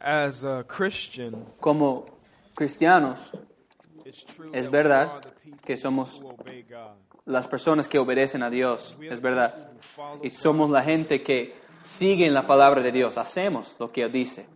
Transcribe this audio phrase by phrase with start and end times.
[0.00, 2.06] As a Christian, Como
[2.54, 3.32] cristianos,
[4.52, 5.20] es verdad
[5.64, 6.22] que somos
[7.24, 9.70] las personas que obedecen a Dios, es verdad.
[10.22, 14.12] Y somos la gente que sigue en la palabra de Dios, hacemos lo que Él
[14.12, 14.46] dice.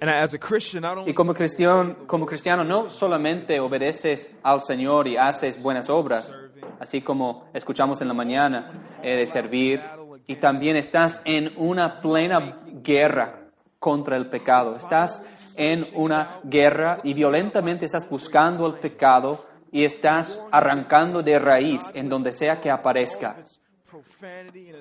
[0.00, 4.60] And as a Christian, I don't Y como cristiano, como cristiano no solamente obedeces al
[4.60, 6.36] Señor y haces buenas obras,
[6.78, 9.82] así como escuchamos en la mañana, eh, de servir,
[10.26, 13.47] y también estás en una plena guerra
[13.78, 14.76] contra el pecado.
[14.76, 15.22] Estás
[15.56, 22.08] en una guerra y violentamente estás buscando el pecado y estás arrancando de raíz en
[22.08, 23.36] donde sea que aparezca.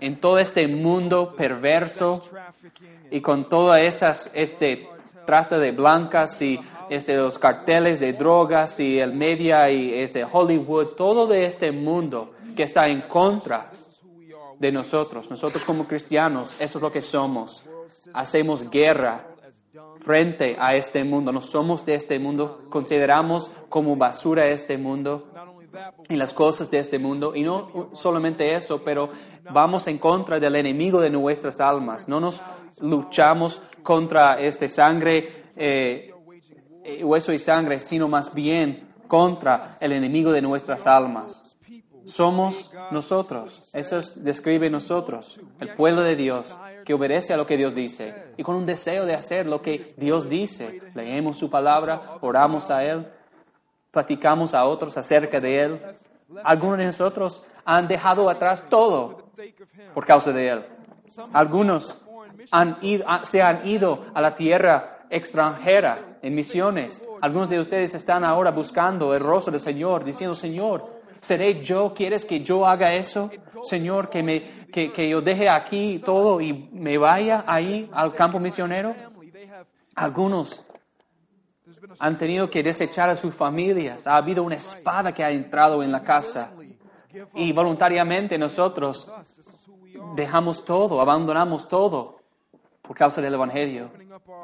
[0.01, 2.21] En todo este mundo perverso
[3.11, 4.89] y con todas esas este
[5.25, 6.59] trata de blancas y
[6.89, 12.33] este los carteles de drogas y el media y este Hollywood todo de este mundo
[12.55, 13.69] que está en contra
[14.57, 17.63] de nosotros nosotros como cristianos eso es lo que somos
[18.13, 19.27] hacemos guerra
[19.99, 25.27] frente a este mundo no somos de este mundo consideramos como basura este mundo
[26.09, 27.35] y las cosas de este mundo.
[27.35, 29.09] Y no solamente eso, pero
[29.51, 32.07] vamos en contra del enemigo de nuestras almas.
[32.07, 32.41] No nos
[32.79, 36.11] luchamos contra este sangre, eh,
[37.03, 41.43] hueso y sangre, sino más bien contra el enemigo de nuestras almas.
[42.05, 43.61] Somos nosotros.
[43.73, 46.57] Eso es- describe nosotros, el pueblo de Dios,
[46.87, 49.93] que obedece a lo que Dios dice y con un deseo de hacer lo que
[49.97, 50.79] Dios dice.
[50.95, 53.05] Leemos su palabra, oramos a Él,
[53.91, 55.81] platicamos a otros acerca de Él.
[56.45, 59.25] Algunos de nosotros han dejado atrás todo
[59.93, 60.65] por causa de Él.
[61.33, 62.01] Algunos
[62.51, 67.03] han ido- ah, se han ido a la tierra extranjera en misiones.
[67.21, 71.93] Algunos de ustedes están ahora buscando el rostro del Señor, diciendo, Señor, ¿seré yo?
[71.93, 73.29] ¿Quieres que yo haga eso?
[73.63, 78.39] Señor, que, me, que, que yo deje aquí todo y me vaya ahí al campo
[78.39, 78.95] misionero.
[79.95, 80.63] Algunos
[81.99, 84.07] han tenido que desechar a sus familias.
[84.07, 86.51] Ha habido una espada que ha entrado en la casa.
[87.33, 89.11] Y voluntariamente nosotros
[90.15, 92.19] dejamos todo, abandonamos todo
[92.81, 93.89] por causa del Evangelio.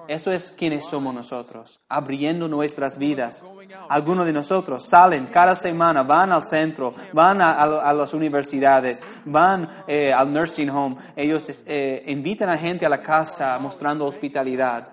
[0.07, 3.45] Eso es quienes somos nosotros, abriendo nuestras vidas.
[3.89, 10.11] Algunos de nosotros salen cada semana, van al centro, van a, las universidades, van eh,
[10.11, 10.95] al nursing home.
[11.15, 14.89] Ellos eh, invitan a gente a la casa mostrando hospitalidad,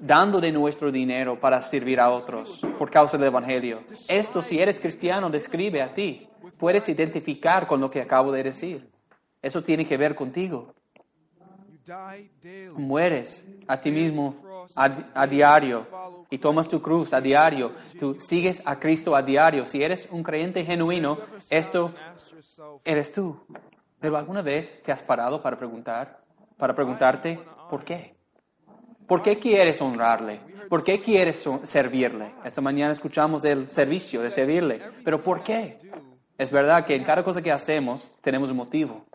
[0.00, 3.80] dando nuestro dinero para servir a otros por causa del Evangelio.
[4.08, 6.28] Esto, si eres cristiano, describe a ti.
[6.58, 8.88] Puedes identificar con lo que acabo de decir.
[9.42, 10.74] Eso tiene que ver contigo.
[12.76, 14.36] Mueres a ti mismo
[14.74, 14.84] a,
[15.14, 15.86] a diario
[16.30, 19.66] y tomas tu cruz a diario, tú sigues a Cristo a diario.
[19.66, 21.94] Si eres un creyente genuino, esto
[22.84, 23.40] eres tú.
[24.00, 26.20] Pero alguna vez te has parado para preguntar,
[26.56, 27.38] para preguntarte,
[27.70, 28.14] ¿por qué?
[29.06, 30.40] ¿Por qué quieres honrarle?
[30.68, 32.34] ¿Por qué quieres servirle?
[32.44, 34.82] Esta mañana escuchamos del servicio, de servirle.
[35.02, 35.78] Pero ¿por qué?
[36.36, 39.06] Es verdad que en cada cosa que hacemos tenemos un motivo.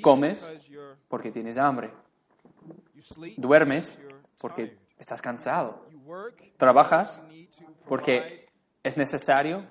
[0.00, 0.50] Comes
[1.08, 1.90] porque tienes hambre.
[3.36, 3.98] Duermes
[4.40, 5.86] porque estás cansado.
[6.56, 7.20] Trabajas
[7.86, 8.46] porque
[8.82, 9.64] es necesario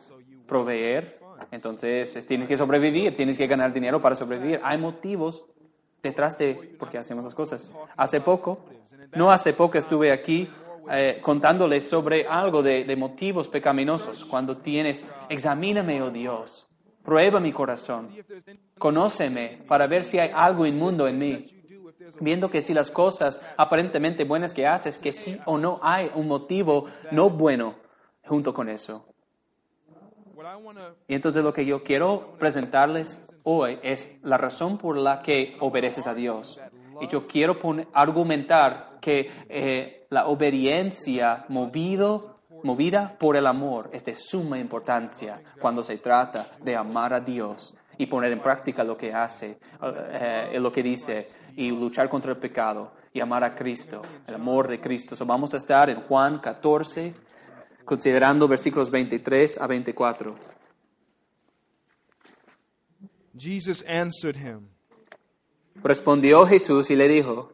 [0.47, 1.19] proveer.
[1.51, 4.59] Entonces es- tienes que sobrevivir, tienes que ganar dinero para sobrevivir.
[4.63, 5.45] Hay motivos
[6.01, 7.69] detrás de por qué hacemos las cosas.
[7.95, 8.65] Hace poco,
[9.15, 10.49] no hace poco estuve aquí
[10.89, 14.23] eh, contándoles sobre algo de, de motivos pecaminosos.
[14.25, 16.66] Cuando tienes, examíname, oh Dios,
[17.07, 18.09] prueba mi corazón,
[18.77, 21.45] conóceme para ver si hay algo inmundo en mí.
[22.19, 26.27] Viendo que si las cosas aparentemente buenas que haces, que sí o no hay un
[26.27, 27.75] motivo no bueno
[28.25, 29.05] junto con eso.
[31.07, 36.07] Y entonces lo que yo quiero presentarles hoy es la razón por la que obedeces
[36.07, 36.59] a Dios.
[36.99, 37.57] Y yo quiero
[37.93, 45.83] argumentar que eh, la obediencia movido, movida por el amor es de suma importancia cuando
[45.83, 50.59] se trata de amar a Dios y poner en práctica lo que hace, eh, eh,
[50.59, 54.79] lo que dice, y luchar contra el pecado y amar a Cristo, el amor de
[54.79, 55.15] Cristo.
[55.15, 57.13] So vamos a estar en Juan 14,
[57.83, 60.35] considerando versículos 23 a 24.
[63.35, 64.67] Jesus answered him,
[65.83, 67.53] Respondió Jesús y le dijo,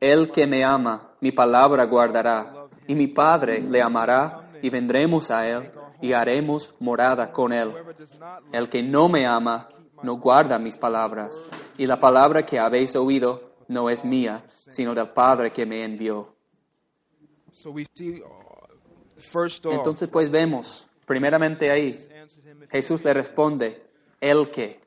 [0.00, 2.53] El que me ama, mi palabra guardará,
[2.86, 5.70] y mi Padre le amará, y vendremos a él,
[6.00, 7.72] y haremos morada con él.
[8.52, 9.68] El que no me ama,
[10.02, 11.46] no guarda mis palabras,
[11.76, 16.34] y la palabra que habéis oído no es mía, sino del Padre que me envió.
[17.64, 17.84] Uh,
[19.70, 21.98] Entonces pues vemos, primeramente ahí,
[22.70, 23.82] Jesús le responde,
[24.20, 24.80] El que.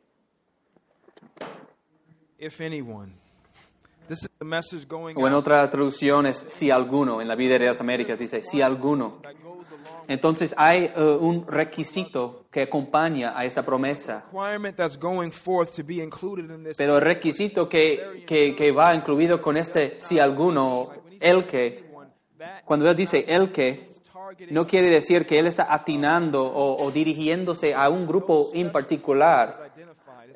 [5.16, 8.62] O en otra traducción es si alguno, en la vida de las Américas dice si
[8.62, 9.20] alguno.
[10.08, 14.26] Entonces hay eh, un requisito que acompaña a esta promesa.
[16.78, 21.92] Pero el requisito que, que, que va incluido con este si alguno, el que,
[22.64, 23.90] cuando él dice el que,
[24.52, 29.72] no quiere decir que él está atinando o, o dirigiéndose a un grupo en particular.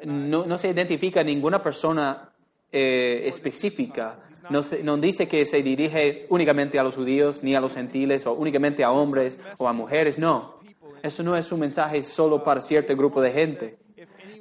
[0.04, 2.31] No, no se identifica ninguna persona
[2.72, 4.20] eh, específica.
[4.50, 8.34] No, no dice que se dirige únicamente a los judíos, ni a los gentiles, o
[8.34, 10.18] únicamente a hombres o a mujeres.
[10.18, 10.60] No.
[11.04, 13.78] Eso no es un mensaje solo para cierto grupo de gente.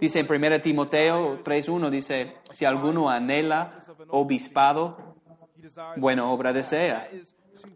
[0.01, 4.97] Dice en 1 Timoteo 3.1, dice, si alguno anhela obispado,
[5.97, 7.09] bueno, obra desea.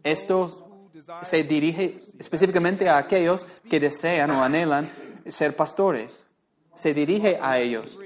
[0.03, 0.81] Esto
[1.21, 4.89] se dirige específicamente a aquellos que desean o anhelan
[5.27, 6.24] ser pastores.
[6.75, 7.97] Se dirige a ellos.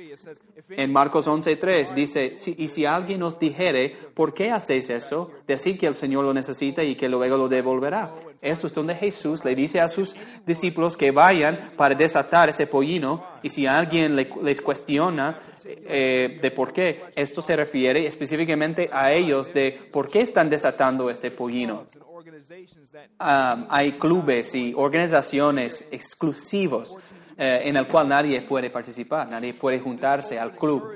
[0.69, 5.31] En Marcos 11.3 dice, "Si- y si alguien os dijere, ¿por qué hacéis eso?
[5.47, 8.13] Decid que el Señor lo necesita y que luego lo devolverá.
[8.41, 13.25] Esto es donde Jesús le dice a sus discípulos que vayan para desatar ese pollino
[13.41, 19.11] y si alguien le- les cuestiona eh, de por qué, esto se refiere específicamente a
[19.11, 21.85] ellos de por qué están desatando este pollino.
[23.19, 26.95] Ah, hay clubes y organizaciones exclusivos
[27.41, 30.91] eh, en el cual nadie puede participar, nadie puede juntarse al club.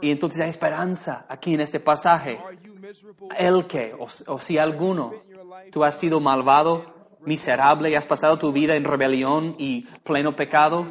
[0.00, 2.40] Y entonces hay esperanza aquí en este pasaje.
[3.36, 5.12] El que, o, o si alguno,
[5.70, 6.86] tú has sido malvado,
[7.20, 10.86] miserable y has pasado tu vida en rebelión y pleno pecado,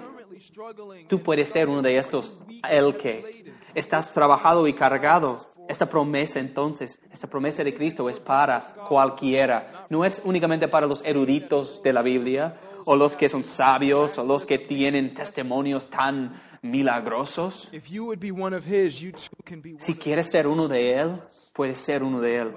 [1.08, 2.38] tú puedes ser uno de estos.
[2.70, 5.50] El que estás trabajado y cargado.
[5.68, 9.88] Esta promesa entonces, esta promesa de Cristo es para cualquiera.
[9.90, 14.24] No es únicamente para los eruditos de la Biblia o los que son sabios o
[14.24, 17.68] los que tienen testimonios tan milagrosos.
[17.72, 19.80] If you would be one of his, you too can be one.
[19.80, 21.22] Si quieres ser uno de Él,
[21.54, 22.54] puedes ser uno de Él.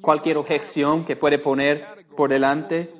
[0.00, 2.90] Cualquier objeción que puede poner por delante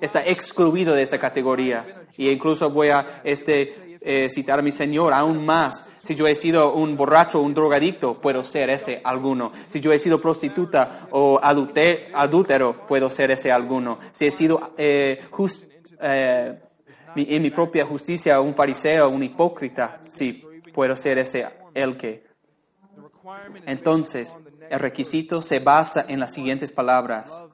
[0.00, 2.02] está excluido de esta categoría.
[2.16, 5.86] Y incluso voy a este, eh, citar a mi Señor aún más.
[6.02, 9.52] Si yo he sido un borracho o un drogadicto, puedo ser ese alguno.
[9.66, 13.98] Si yo he sido prostituta o adúltero, puedo ser ese alguno.
[14.12, 15.62] Si he sido eh, jus-
[16.00, 16.58] eh,
[17.16, 22.24] en mi propia justicia un fariseo, un hipócrita, sí, puedo ser ese el que.
[23.66, 27.44] Entonces, el requisito se basa en las siguientes palabras.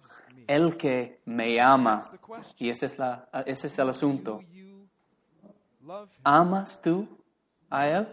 [0.47, 2.05] El que me ama.
[2.57, 4.41] Y ese es, la, ese es el asunto.
[6.23, 7.09] ¿Amas tú
[7.69, 8.09] a Él?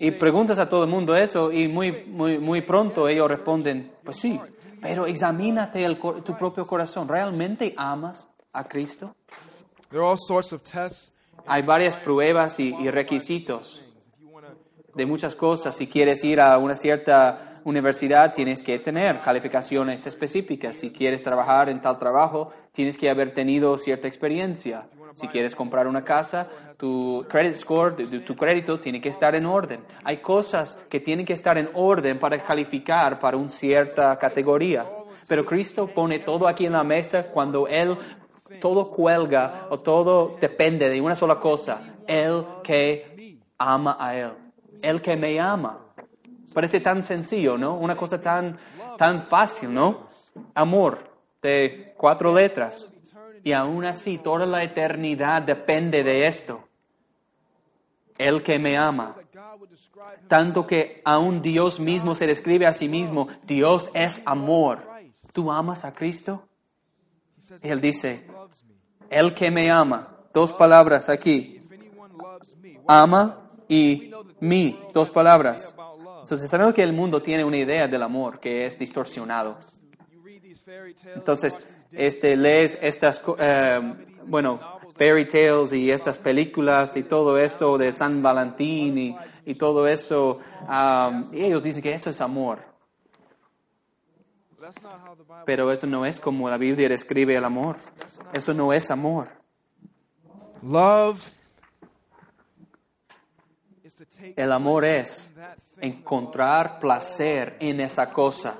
[0.00, 4.18] Y preguntas a todo el mundo eso y muy, muy, muy pronto ellos responden, pues
[4.18, 4.38] sí,
[4.82, 7.08] pero examínate el tu propio corazón.
[7.08, 9.14] ¿Realmente amas a Cristo?
[9.90, 11.12] there are all sorts of tests.
[11.46, 13.82] Hay varias pruebas y, y requisitos.
[13.82, 14.54] If you want to
[14.94, 15.76] de muchas cosas.
[15.76, 20.76] Si quieres ir a una cierta universidad, tienes que tener calificaciones específicas.
[20.76, 24.86] Si quieres trabajar en tal trabajo, tienes que haber tenido cierta experiencia.
[25.14, 29.80] Si quieres comprar una casa, tu credit score, tu crédito tiene que estar en orden.
[30.02, 34.86] Hay cosas que tienen que estar en orden para calificar para una cierta categoría.
[35.28, 37.96] Pero Cristo pone todo aquí en la mesa cuando Él
[38.60, 41.96] todo cuelga o todo depende de una sola cosa.
[42.06, 44.32] El que ama a Él.
[44.82, 45.78] El que me ama.
[46.52, 47.76] Parece tan sencillo, ¿no?
[47.76, 48.58] Una cosa tan,
[48.96, 50.08] tan fácil, ¿no?
[50.54, 51.10] Amor,
[51.42, 52.88] de cuatro letras.
[53.42, 56.64] Y aún así, toda la eternidad depende de esto.
[58.16, 59.16] El que me ama.
[60.28, 63.28] Tanto que aún Dios mismo se describe a sí mismo.
[63.42, 64.82] Dios es amor.
[65.32, 66.44] ¿Tú amas a Cristo?
[67.44, 68.24] Says, Él dice,
[69.10, 70.16] el que me ama.
[70.32, 71.60] Dos palabras aquí.
[72.86, 74.10] Ama y
[74.40, 74.80] mi.
[74.94, 75.74] Dos palabras.
[76.22, 79.58] Entonces, sabemos que el mundo tiene una idea del amor que es distorsionado.
[81.14, 81.60] Entonces,
[81.92, 83.80] este, lees estas, eh,
[84.26, 84.58] bueno,
[84.96, 90.38] fairy tales y estas películas y todo esto de San Valentín y, y todo eso,
[90.62, 92.73] um, y ellos dicen que eso es amor.
[95.44, 97.76] Pero eso no es como la Biblia describe el amor.
[98.32, 99.28] Eso no es amor.
[100.62, 101.20] Love
[104.36, 105.34] El amor es
[105.80, 108.58] encontrar placer en esa cosa.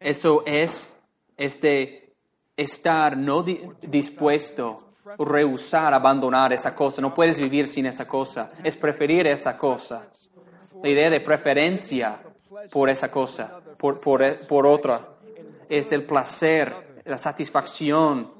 [0.00, 0.90] Eso es
[1.36, 2.14] este
[2.56, 7.00] estar no di- dispuesto, rehusar, abandonar esa cosa.
[7.02, 8.50] No puedes vivir sin esa cosa.
[8.64, 10.06] Es preferir esa cosa.
[10.82, 12.20] La idea de preferencia
[12.70, 15.08] por esa cosa, por, por, por otra.
[15.68, 18.32] Es el placer, la satisfacción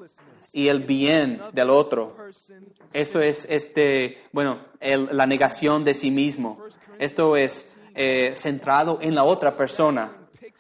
[0.52, 2.16] y el bien del otro.
[2.92, 6.62] Eso es, este, bueno, la negación de sí mismo.
[6.98, 10.16] Esto es eh, centrado en la otra persona.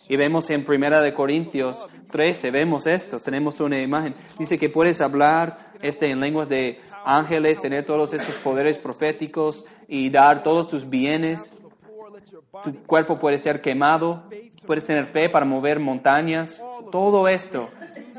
[0.08, 4.14] Y vemos en Primera de Corintios 13, vemos esto, tenemos una imagen.
[4.38, 10.10] Dice que puedes hablar este, en lenguas de ángeles, tener todos estos poderes proféticos y
[10.10, 11.52] dar todos tus bienes.
[12.64, 14.24] Tu cuerpo puede ser quemado,
[14.66, 17.68] puedes tener fe para mover montañas, todo esto.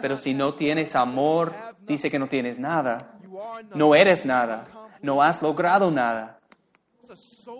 [0.01, 3.17] Pero si no tienes amor, dice que no tienes nada.
[3.73, 4.65] No eres nada.
[5.01, 6.39] No has logrado nada.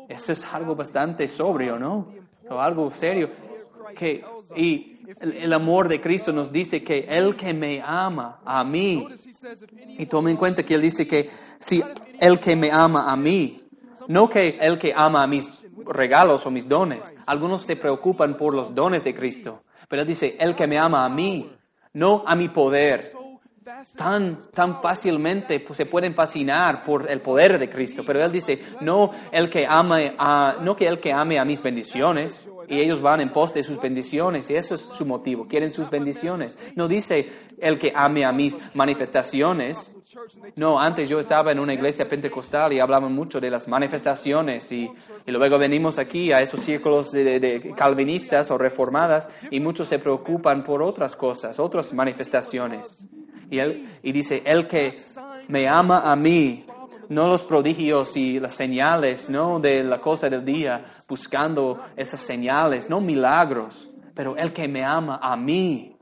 [0.10, 2.08] Eso es algo bastante sobrio, ¿no?
[2.50, 3.30] O algo serio.
[3.96, 4.24] Que,
[4.56, 9.08] y el, amor de Cristo nos dice que el que me ama a mí,
[9.98, 11.30] y tome en cuenta que Él dice que
[11.60, 11.84] si
[12.20, 13.64] el que me ama a mí,
[14.08, 15.50] no que el que ama a mis
[15.86, 17.14] regalos o mis dones.
[17.26, 21.10] Algunos se preocupan por los dones de Cristo, pero dice el que me ama a
[21.10, 21.52] mí,
[21.94, 23.12] no a mi poder.
[23.96, 28.60] Tan, tan fácilmente pues, se pueden fascinar por el poder de Cristo, pero Él dice,
[28.82, 33.02] no el que ame a, no que el que ame a mis bendiciones, y ellos
[33.02, 36.58] van en pos de sus bendiciones, y eso es su motivo, quieren sus bendiciones.
[36.76, 39.94] No dice el que ame a mis manifestaciones.
[40.56, 44.90] No, antes yo estaba en una iglesia pentecostal y hablaban mucho de las manifestaciones y,
[45.26, 50.64] luego venimos aquí a esos círculos de, de calvinistas o reformadas y muchos se preocupan
[50.64, 52.96] por otras cosas, otras manifestaciones.
[53.50, 54.94] Y, él, y dice, el que
[55.48, 56.66] me ama a mí,
[57.10, 62.90] no los prodigios y las señales, no de la cosa del día, buscando esas señales,
[62.90, 65.96] no milagros, pero el que me ama a mí.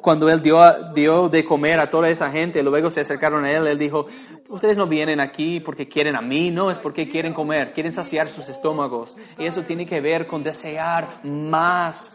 [0.00, 0.60] Cuando él dio,
[0.92, 4.06] dio de comer a toda esa gente, luego se acercaron a él, él dijo,
[4.50, 8.28] ustedes no vienen aquí porque quieren a mí, no, es porque quieren comer, quieren saciar
[8.28, 9.16] sus estómagos.
[9.38, 12.14] Y eso tiene que ver con desear más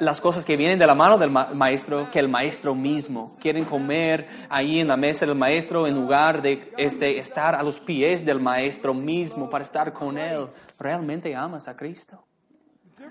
[0.00, 3.36] las cosas que vienen de la mano del ma maestro que el maestro mismo.
[3.40, 7.80] Quieren comer ahí en la mesa del maestro en lugar de este, estar a los
[7.80, 10.48] pies del maestro mismo para estar con él.
[10.78, 12.24] ¿Realmente amas a Cristo?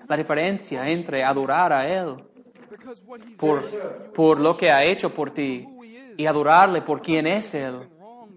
[0.07, 2.15] La diferencia entre adorar a Él
[3.37, 3.63] por,
[4.13, 5.65] por lo que ha hecho por ti
[6.17, 7.89] y adorarle por quién es Él.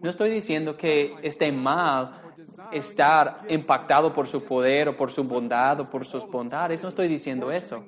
[0.02, 2.25] No estoy diciendo que esté mal
[2.72, 6.82] estar impactado por su poder o por su bondad o por sus bondades.
[6.82, 7.84] No estoy diciendo eso.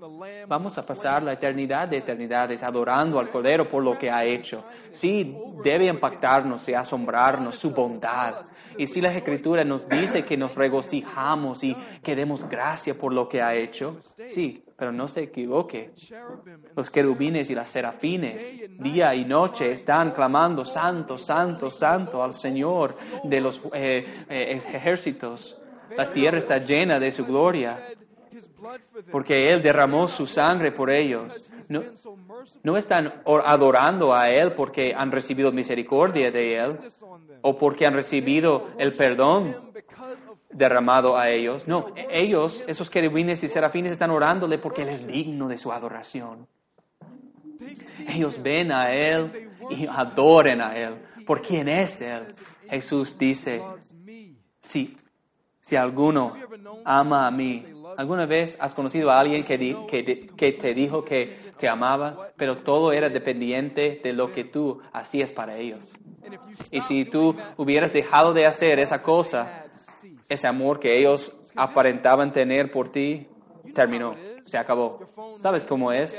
[0.47, 4.65] Vamos a pasar la eternidad de eternidades adorando al Cordero por lo que ha hecho.
[4.91, 8.43] Sí, debe impactarnos y asombrarnos su bondad.
[8.79, 13.29] Y si la Escritura nos dice que nos regocijamos y que demos gracia por lo
[13.29, 15.91] que ha hecho, sí, pero no se equivoque.
[16.77, 22.97] Los querubines y las serafines, día y noche, están clamando, Santo, Santo, Santo al Señor
[23.25, 25.57] de los eh, eh, ejércitos.
[25.97, 27.89] La tierra está llena de su gloria,
[29.11, 31.51] porque Él derramó su sangre por ellos.
[31.69, 31.83] No,
[32.63, 36.79] no están adorando a Él porque han recibido misericordia de Él
[37.43, 39.57] o porque han recibido el perdón
[40.51, 41.67] derramado a ellos.
[41.67, 46.47] No, ellos, esos querubines y serafines, están orándole porque Él es digno de su adoración.
[48.09, 50.95] Ellos ven a Él y adoren a Él
[51.27, 52.27] por quién es Él.
[52.69, 53.63] Jesús dice,
[54.69, 54.97] si,
[55.61, 56.35] si alguno
[56.85, 57.65] ama a mí,
[57.97, 59.57] ¿alguna vez has conocido a alguien que,
[60.53, 65.57] te dijo que te amaba, pero todo era dependiente de lo que tú hacías para
[65.57, 65.95] ellos?
[66.71, 69.65] Y si tú hubieras dejado de hacer esa cosa,
[70.29, 73.27] ese amor que ellos aparentaban tener por ti
[73.75, 74.11] terminó,
[74.45, 75.01] se acabó.
[75.39, 76.17] ¿Sabes cómo es?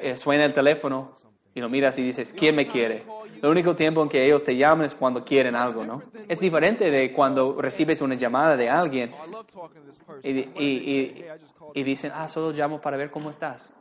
[0.00, 1.12] Eh, suena el teléfono
[1.52, 3.04] y lo miras y dices, ¿quién me quiere?
[3.42, 6.02] El único tiempo en que ellos te llaman es cuando quieren algo, ¿no?
[6.28, 9.12] Es diferente de cuando recibes una llamada de alguien
[10.22, 11.24] y, y,
[11.74, 13.72] y dicen, ah, solo llamo para ver cómo estás.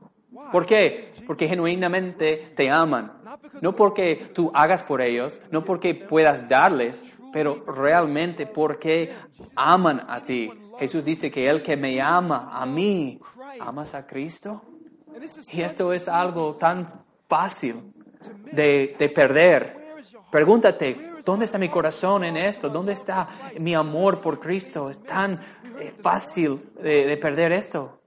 [0.52, 1.14] ¿Por qué?
[1.26, 3.14] Porque genuinamente te aman.
[3.62, 9.16] No porque tú hagas por ellos, no porque puedas darles, pero realmente porque
[9.56, 10.50] aman a ti.
[10.80, 13.20] Jesús dice que el que me ama a mí,
[13.60, 14.62] ¿amas a Cristo?
[15.52, 17.94] Y esto es algo tan fácil
[18.52, 19.78] de, de perder.
[20.32, 22.70] Pregúntate, ¿dónde está mi corazón en esto?
[22.70, 23.28] ¿Dónde está
[23.60, 24.90] mi amor por Cristo?
[24.90, 25.34] Es tan
[25.80, 27.98] eh, fácil de, de perder esto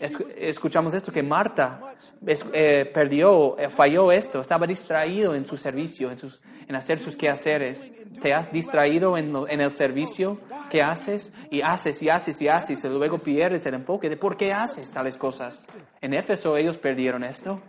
[0.00, 1.94] escuchamos esto, que Marta
[2.26, 7.16] eh, perdió, eh, falló esto, estaba distraído en su servicio, en, sus, en hacer sus
[7.16, 7.86] quehaceres.
[8.20, 10.38] ¿Te has distraído en, en, el servicio
[10.70, 11.34] que haces?
[11.50, 14.90] Y haces y haces y haces y luego pierdes el enfoque de por qué haces
[14.90, 15.66] tales cosas.
[16.00, 17.60] En Éfeso ellos perdieron esto,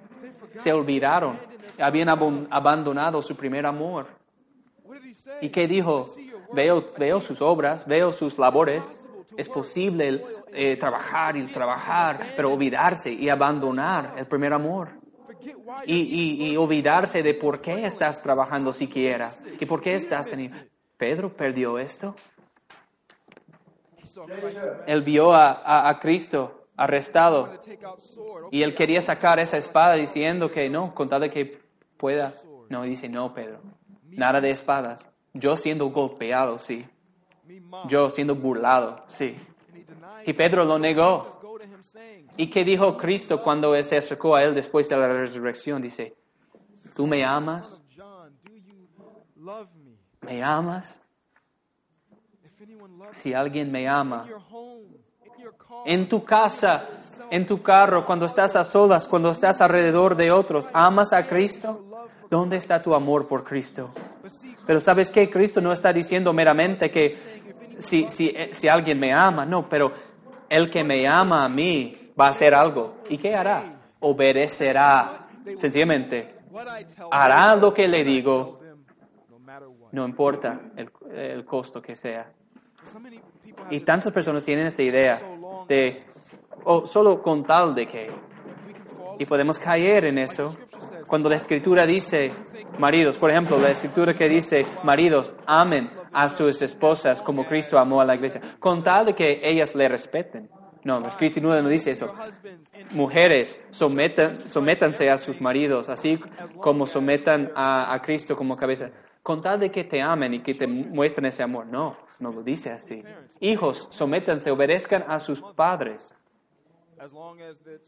[0.58, 1.40] se olvidaron,
[1.80, 4.08] habían abandonado su primer amor.
[5.42, 6.06] ¿Y qué dijo?
[6.54, 8.88] Veo, veo sus obras, veo sus labores,
[9.38, 14.90] es posible eh, trabajar y trabajar, pero olvidarse y abandonar el primer amor.
[15.86, 20.70] Y, olvidarse de por qué estás trabajando siquiera y por qué estás en...
[20.98, 22.16] Pedro perdió esto.
[24.86, 27.50] Él vio a- a Cristo arrestado
[28.52, 31.62] y él quería sacar esa espada diciendo que no, con tal de que
[31.98, 32.34] pueda.
[32.70, 33.60] No, dice, no, Pedro,
[34.10, 35.08] nada de espadas.
[35.34, 36.86] Yo siendo golpeado, sí.
[37.88, 39.38] Yo siendo burlado, sí.
[40.26, 41.40] Y Pedro lo negó.
[42.38, 45.82] ¿Y qué dijo Cristo cuando se acercó a él después de la resurrección?
[45.82, 46.16] Dice,
[46.96, 47.84] ¿tú me amas?
[49.36, 49.68] Me?
[50.22, 51.02] ¿Me amas?
[53.14, 54.28] Si alguien me ama,
[55.86, 56.88] en tu casa,
[57.30, 61.86] en tu carro, cuando estás a solas, cuando estás alrededor de otros, ¿amas a Cristo?
[62.30, 63.90] ¿Dónde está tu amor por Cristo?
[64.66, 65.30] Pero ¿sabes qué?
[65.30, 67.16] Cristo no está diciendo meramente que
[67.80, 69.92] si, si, eh, si alguien me ama, no, pero
[70.50, 72.96] el que me ama a mí va a hacer algo.
[73.10, 73.64] ¿Y qué hará?
[74.00, 75.28] Obedecerá.
[75.56, 76.28] Sencillamente,
[77.10, 78.60] hará lo que le digo,
[79.92, 82.32] no importa el, el costo que sea.
[83.70, 85.22] Y tantas personas tienen esta idea
[85.68, 86.04] de,
[86.64, 88.08] o solo con tal de que,
[89.18, 90.56] y podemos caer en eso.
[91.08, 92.32] Cuando la escritura dice,
[92.80, 98.02] maridos, por ejemplo, la escritura que dice, maridos, amen a sus esposas como Cristo amó
[98.02, 100.50] a la iglesia, con tal de que ellas le respeten.
[100.84, 102.12] No, la escritura no dice eso.
[102.92, 106.20] Mujeres, sometan, sométanse a sus maridos, así
[106.60, 108.88] como sometan a Cristo como cabeza.
[109.24, 111.68] Con tal de que te amen y que te muestren ese amor.
[111.68, 113.04] No, no lo dice así.
[113.40, 116.16] Hijos, sométanse, obedezcan a sus padres.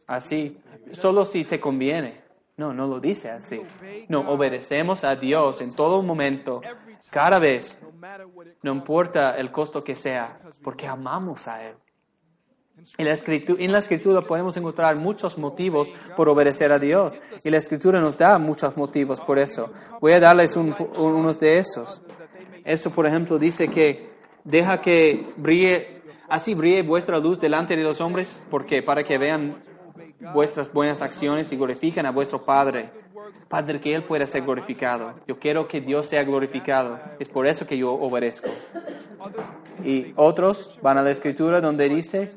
[0.07, 0.57] Así,
[0.91, 2.21] solo si te conviene.
[2.55, 3.61] No, no lo dice así.
[4.09, 6.61] No, obedecemos a Dios en todo momento,
[7.09, 7.79] cada vez,
[8.61, 11.75] no importa el costo que sea, porque amamos a Él.
[12.97, 13.13] En la,
[13.59, 18.17] en la escritura podemos encontrar muchos motivos por obedecer a Dios y la escritura nos
[18.17, 19.71] da muchos motivos por eso.
[20.01, 22.01] Voy a darles un- unos de esos.
[22.65, 24.09] Eso, por ejemplo, dice que
[24.43, 29.61] deja que brille, así brille vuestra luz delante de los hombres, porque para que vean
[30.33, 32.89] vuestras buenas acciones y glorifican a vuestro Padre,
[33.47, 35.13] Padre que Él pueda ser glorificado.
[35.27, 36.99] Yo quiero que Dios sea glorificado.
[37.19, 38.49] Es por eso que yo obedezco.
[39.83, 42.31] Y otros van a la escritura donde dice,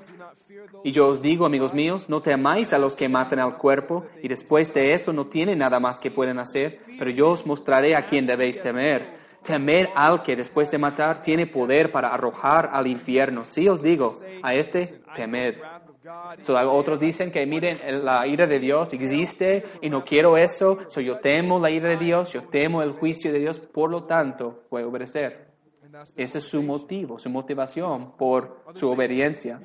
[0.87, 4.29] y yo os digo, amigos míos, no temáis a los que matan al cuerpo, y
[4.29, 8.07] después de esto no tienen nada más que pueden hacer, pero yo os mostraré a
[8.07, 9.17] quién debéis temer.
[9.43, 13.45] Temer al que después de matar tiene poder para arrojar al infierno.
[13.45, 15.57] Sí os digo, a este temed.
[16.43, 21.01] So, otros dicen que miren, la ira de Dios existe y no quiero eso, so
[21.01, 24.63] yo temo la ira de Dios, yo temo el juicio de Dios, por lo tanto
[24.71, 25.46] voy a obedecer.
[26.17, 29.61] Ese es su motivo, su motivación por su obediencia.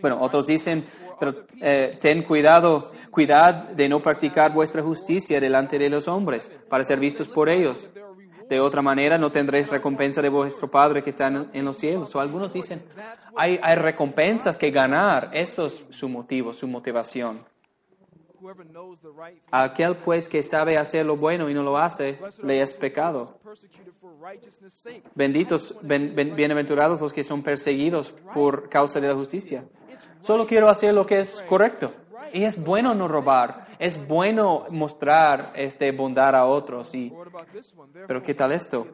[0.00, 0.86] Bueno, otros dicen,
[1.18, 6.84] pero eh, ten cuidado, cuidad de no practicar vuestra justicia delante de los hombres para
[6.84, 7.88] ser vistos por ellos.
[8.48, 12.14] De otra manera no tendréis recompensa de vuestro Padre que está en, en los cielos.
[12.14, 12.84] O algunos dicen,
[13.36, 15.30] hay, hay recompensas que ganar.
[15.32, 17.44] Eso es su motivo, su motivación.
[19.50, 23.38] Aquel pues que sabe hacer lo bueno y no lo hace, le es pecado.
[25.14, 29.64] Benditos, ben- ben- bienaventurados los que son perseguidos por causa de la justicia.
[30.22, 31.92] Solo quiero hacer lo que es correcto.
[32.32, 33.66] Y es bueno no robar.
[33.78, 36.92] Es bueno mostrar este bondad a otros.
[36.94, 37.12] Y,
[38.06, 38.86] pero ¿qué tal esto?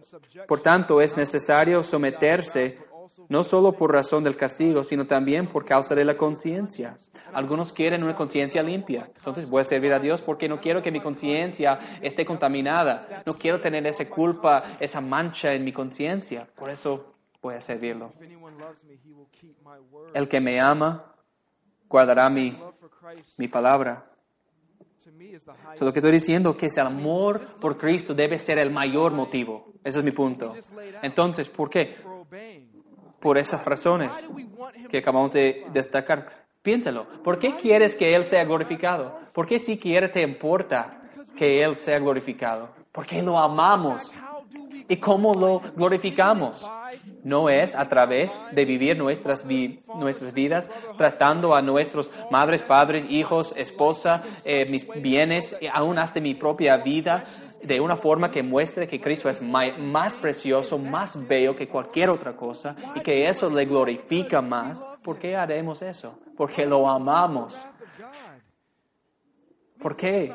[0.46, 2.78] Por tanto, es necesario someterse
[3.28, 6.96] no solo por razón del castigo, sino también por causa de la conciencia.
[7.32, 9.10] Algunos quieren una conciencia limpia.
[9.16, 13.22] Entonces voy a servir a Dios porque no quiero que mi conciencia esté contaminada.
[13.24, 16.46] No quiero tener esa culpa, esa mancha en mi conciencia.
[16.56, 18.12] Por eso voy a servirlo.
[20.14, 21.14] El que me ama
[21.88, 22.58] guardará mi,
[23.38, 24.06] mi palabra.
[25.74, 29.72] So, lo que estoy diciendo que el amor por Cristo debe ser el mayor motivo.
[29.82, 30.54] Ese es mi punto.
[31.02, 31.96] Entonces, ¿por qué?
[33.22, 34.26] Por esas razones
[34.90, 36.42] que acabamos de destacar.
[36.62, 37.06] Piénsalo.
[37.24, 39.16] ¿Por qué quieres que Él sea glorificado?
[39.32, 41.00] ¿Por qué siquiera te importa
[41.36, 42.68] que Él sea glorificado?
[42.92, 44.12] Porque lo amamos.
[44.88, 46.68] ¿Y cómo lo glorificamos?
[47.24, 53.06] No es a través de vivir nuestras, vi- nuestras vidas tratando a nuestros madres, padres,
[53.08, 57.24] hijos, esposa, eh, mis bienes, aún hasta mi propia vida,
[57.62, 62.34] de una forma que muestre que Cristo es más precioso, más bello que cualquier otra
[62.36, 64.88] cosa y que eso le glorifica más?
[65.02, 66.18] ¿Por qué haremos eso?
[66.36, 67.58] Porque lo amamos.
[69.80, 70.32] ¿Por qué?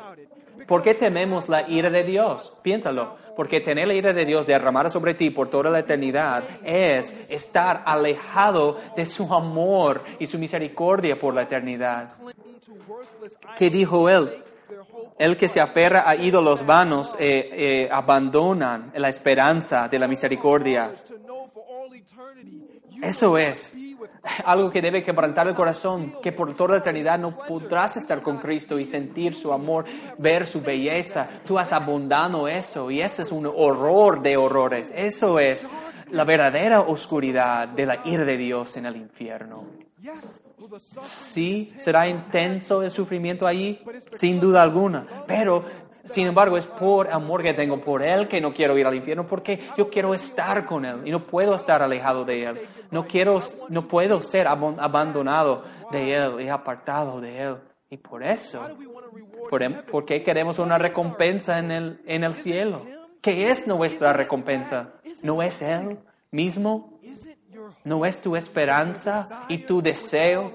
[0.66, 2.54] ¿Por qué tememos la ira de Dios?
[2.62, 3.16] Piénsalo.
[3.36, 7.82] Porque tener la ira de Dios derramada sobre ti por toda la eternidad es estar
[7.86, 12.14] alejado de su amor y su misericordia por la eternidad.
[13.56, 14.42] ¿Qué dijo él?
[15.18, 20.92] El que se aferra a ídolos vanos eh, eh, abandonan la esperanza de la misericordia.
[23.02, 23.74] Eso es.
[24.44, 28.38] algo que debe quebrantar el corazón, que por toda la eternidad no podrás estar con
[28.38, 29.84] Cristo y sentir su amor,
[30.18, 31.28] ver su belleza.
[31.46, 34.92] Tú has abundado eso y ese es un horror de horrores.
[34.94, 35.68] Eso es
[36.10, 39.64] la verdadera oscuridad de la ira de Dios en el infierno.
[40.98, 43.80] Sí, será intenso el sufrimiento allí,
[44.12, 45.64] sin duda alguna, pero
[46.04, 49.26] sin embargo es por amor que tengo por Él que no quiero ir al infierno,
[49.26, 52.60] porque yo quiero estar con Él y no puedo estar alejado de Él.
[52.90, 57.56] No quiero, no puedo ser abandonado de Él y apartado de Él.
[57.90, 58.62] Y por eso,
[59.48, 62.82] por, em- ¿por qué queremos una recompensa en el, en el cielo?
[63.22, 64.92] ¿Qué es nuestra recompensa?
[65.22, 65.98] ¿No es Él
[66.30, 66.98] mismo?
[67.84, 70.52] ¿No es tu esperanza y tu deseo?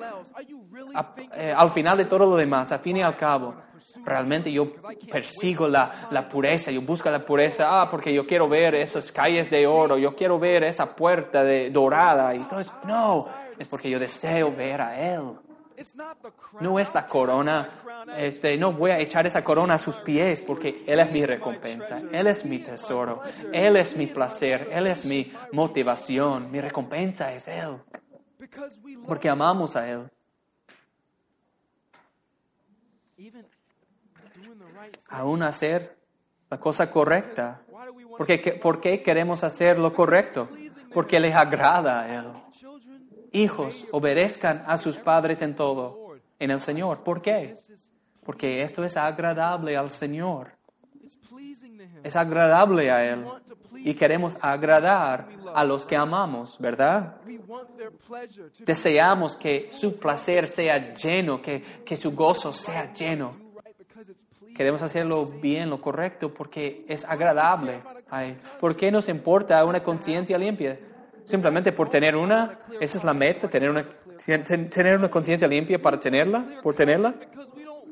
[1.36, 3.56] eh, al final de todo lo demás, al fin y al cabo,
[4.06, 4.74] realmente yo
[5.10, 9.50] persigo la, la pureza, yo busco la pureza, ah, porque yo quiero ver esas calles
[9.50, 13.26] de oro, yo quiero ver esa puerta de, dorada, y entonces, no,
[13.58, 15.34] es porque yo deseo ver a Él.
[16.60, 17.82] No es la corona,
[18.18, 22.02] este, no voy a echar esa corona a sus pies, porque Él es mi recompensa,
[22.12, 27.48] Él es mi tesoro, Él es mi placer, Él es mi motivación, mi recompensa es
[27.48, 27.78] Él,
[29.08, 30.10] porque amamos a Él.
[35.10, 35.96] aún hacer
[36.50, 37.62] la cosa correcta.
[37.68, 40.50] Why do we want ¿Por qué, ¿Por qué queremos hacer lo correcto?
[40.94, 42.32] Porque les agrada a Él.
[43.34, 47.04] Hijos, obedezcan a sus padres en todo, en el Señor.
[47.04, 47.56] ¿Por qué?
[48.24, 50.52] Porque esto es agradable al Señor.
[52.04, 53.26] Es agradable a Él.
[53.76, 57.18] Y queremos agradar a los que amamos, ¿verdad?
[58.60, 63.36] Deseamos que su placer sea lleno, que, que su gozo sea lleno.
[64.56, 67.82] Queremos hacerlo bien, lo correcto, porque es agradable.
[68.12, 70.78] Ay, ¿Por qué nos importa una conciencia limpia?
[71.26, 73.86] Simplemente por tener una, esa es la meta, tener una,
[74.26, 77.14] ten- tener una conciencia limpia para tenerla, por tenerla.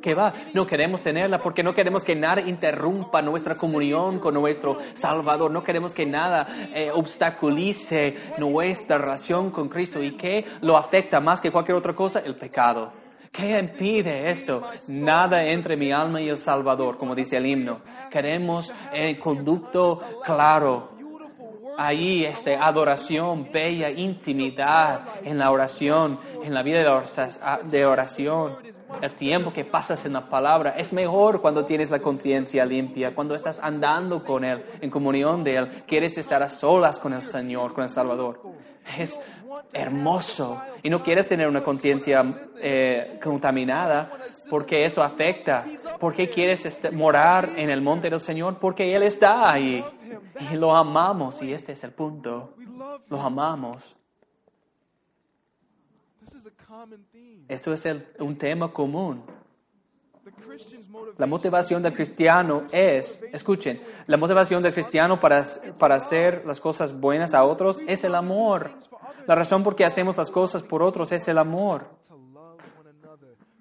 [0.02, 0.34] ¿Qué va?
[0.56, 5.52] No queremos tenerla porque no queremos que nada interrumpa nuestra comunión con nuestro Salvador.
[5.52, 10.02] No queremos que nada eh, obstaculice nuestra relación con Cristo.
[10.02, 12.20] ¿Y qué lo afecta más que cualquier otra cosa?
[12.20, 12.92] El pecado.
[13.32, 14.62] ¿Qué impide esto?
[14.88, 17.80] Nada entre mi alma y el Salvador, como dice el himno.
[18.10, 20.91] Queremos el conducto claro.
[21.84, 28.58] Ahí, este, adoración, bella intimidad en la oración, en la vida de orsa- de oración.
[29.02, 33.34] El tiempo que pasas en la palabra es mejor cuando tienes la conciencia limpia, cuando
[33.34, 35.84] estás andando con Él, en comunión de Él.
[35.88, 38.42] Quieres estar a solas con el Señor, con el Salvador.
[38.98, 39.20] Es
[39.74, 40.62] hermoso.
[40.84, 42.24] Y no quieres tener una conciencia
[42.58, 44.12] eh, contaminada
[44.50, 45.66] porque esto afecta.
[46.00, 48.58] ¿Por qué quieres est- morar en el monte del Señor?
[48.60, 49.84] Porque Él está ahí.
[50.52, 51.42] Y lo amamos.
[51.42, 52.56] Y este es el punto.
[53.10, 53.96] Lo amamos.
[57.48, 57.88] Esto es
[58.20, 59.24] un tema común.
[61.18, 65.44] La motivación del cristiano es, escuchen, la motivación del cristiano para,
[65.78, 68.72] para hacer las cosas buenas a otros es el amor.
[69.28, 71.86] La razón por qué hacemos las cosas por otros es el amor.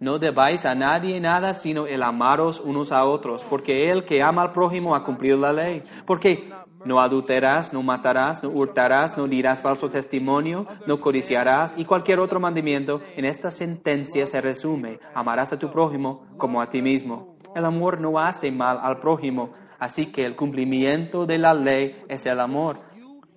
[0.00, 4.40] No debáis a nadie nada sino el amaros unos a otros, porque el que ama
[4.40, 5.82] al prójimo ha cumplido la ley.
[6.06, 6.48] Porque
[6.86, 12.40] no adulterarás, no matarás, no hurtarás, no dirás falso testimonio, no codiciarás y cualquier otro
[12.40, 13.02] mandamiento.
[13.14, 17.36] En esta sentencia se resume, amarás a tu prójimo como a ti mismo.
[17.54, 22.24] El amor no hace mal al prójimo, así que el cumplimiento de la ley es
[22.24, 22.80] el amor.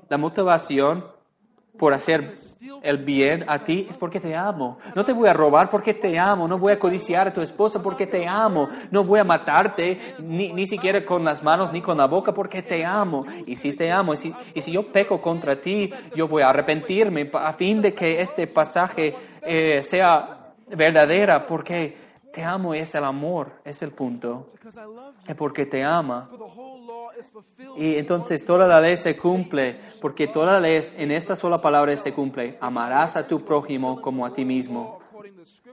[0.07, 1.12] La motivación
[1.77, 2.35] por hacer
[2.81, 4.77] el bien a ti es porque te amo.
[4.95, 6.47] No te voy a robar porque te amo.
[6.47, 8.69] No voy a codiciar a tu esposa porque te amo.
[8.91, 12.61] No voy a matarte ni, ni siquiera con las manos ni con la boca porque
[12.61, 13.25] te amo.
[13.45, 16.49] Y si te amo, y si, y si yo peco contra ti, yo voy a
[16.49, 22.02] arrepentirme a fin de que este pasaje eh, sea verdadera porque
[22.33, 24.49] te amo es el amor, es el punto.
[25.27, 26.31] Es porque te ama.
[27.77, 31.95] Y entonces toda la ley se cumple, porque toda la ley en esta sola palabra
[31.95, 32.57] se cumple.
[32.59, 34.99] Amarás a tu prójimo como a ti mismo.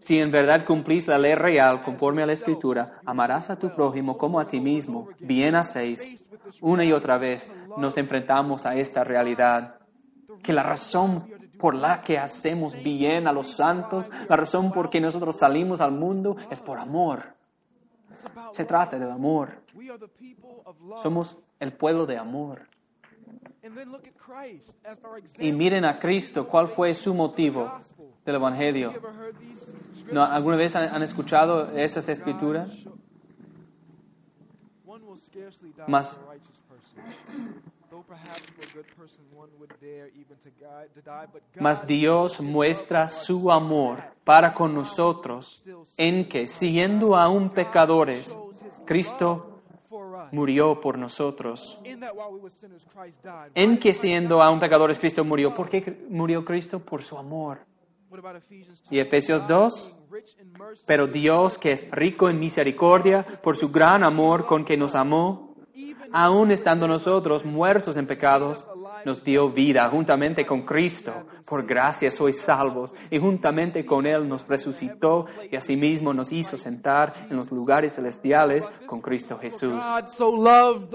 [0.01, 4.19] Si en verdad cumplís la ley real conforme a la escritura, amarás a tu prójimo
[4.19, 5.09] como a ti mismo.
[5.19, 6.23] Bien hacéis.
[6.61, 9.77] Una y otra vez nos enfrentamos a esta realidad.
[10.43, 11.25] Que la razón
[11.61, 15.93] por la que hacemos bien a los santos, la razón por que nosotros salimos al
[15.93, 17.35] mundo es por amor.
[18.53, 19.63] Se trata del amor.
[21.03, 22.69] Somos el pueblo de amor.
[25.39, 27.73] Y miren a Cristo, ¿cuál fue su motivo
[28.25, 28.93] del Evangelio?
[30.17, 32.71] ¿Alguna vez han, han escuchado estas escrituras?
[35.87, 36.19] Mas-
[41.59, 45.63] Mas Dios muestra su amor para con nosotros
[45.97, 48.37] en que, siendo aún pecadores,
[48.85, 49.61] Cristo
[50.33, 51.79] murió por nosotros.
[53.55, 55.55] En que siendo aún pecadores, Cristo murió.
[55.55, 56.79] ¿Por qué murió Cristo?
[56.81, 57.59] Por su amor.
[58.11, 58.93] What about Ephesians 2?
[58.93, 63.25] Y Efesios God 2, being rich in mercy, Pero Dios, que es rico en misericordia,
[63.41, 65.55] por su gran amor con que nos amó,
[66.13, 68.67] aun estando nosotros muertos en pecados,
[69.05, 71.27] nos dio vida juntamente con Cristo.
[71.47, 72.95] Por gracia sois salvos.
[73.11, 78.69] Y juntamente con Él nos resucitó y asimismo nos hizo sentar en los lugares celestiales
[78.87, 79.85] con Cristo Jesús.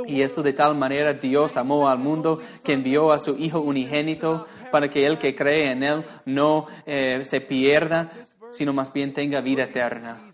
[0.08, 4.46] Y esto de tal manera Dios amó al mundo que envió a su Hijo unigénito
[4.72, 8.12] para que el que cree en Él no eh, se pierda,
[8.52, 10.30] sino más bien tenga vida eterna.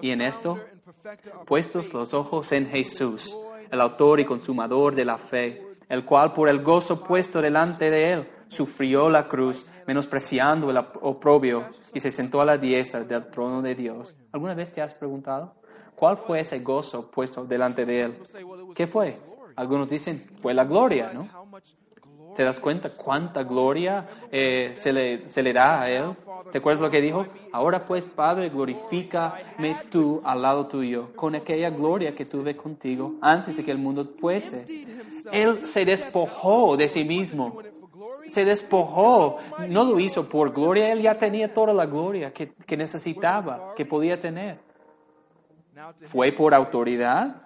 [0.00, 0.58] Y en esto,
[1.46, 3.36] puestos los ojos en Jesús,
[3.70, 5.62] el autor y consumador de la fe,
[5.92, 11.66] el cual por el gozo puesto delante de Él sufrió la cruz, menospreciando el oprobio,
[11.92, 14.16] y se sentó a la diestra del trono de Dios.
[14.32, 15.52] ¿Alguna vez te has preguntado
[15.94, 18.18] cuál fue ese gozo puesto delante de Él?
[18.74, 19.20] ¿Qué fue?
[19.54, 21.28] Algunos dicen, fue la gloria, ¿no?
[22.34, 26.16] ¿Te das cuenta cuánta gloria eh, se, le, se le da a Él?
[26.50, 27.26] ¿Te acuerdas lo que dijo?
[27.52, 33.56] Ahora pues, Padre, glorifícame tú al lado tuyo, con aquella gloria que tuve contigo antes
[33.56, 34.64] de que el mundo fuese.
[35.30, 37.58] Él se despojó de sí mismo.
[38.28, 39.38] Se despojó.
[39.68, 40.92] No lo hizo por gloria.
[40.92, 44.58] Él ya tenía toda la gloria que, que necesitaba, que podía tener.
[46.06, 47.42] Fue por autoridad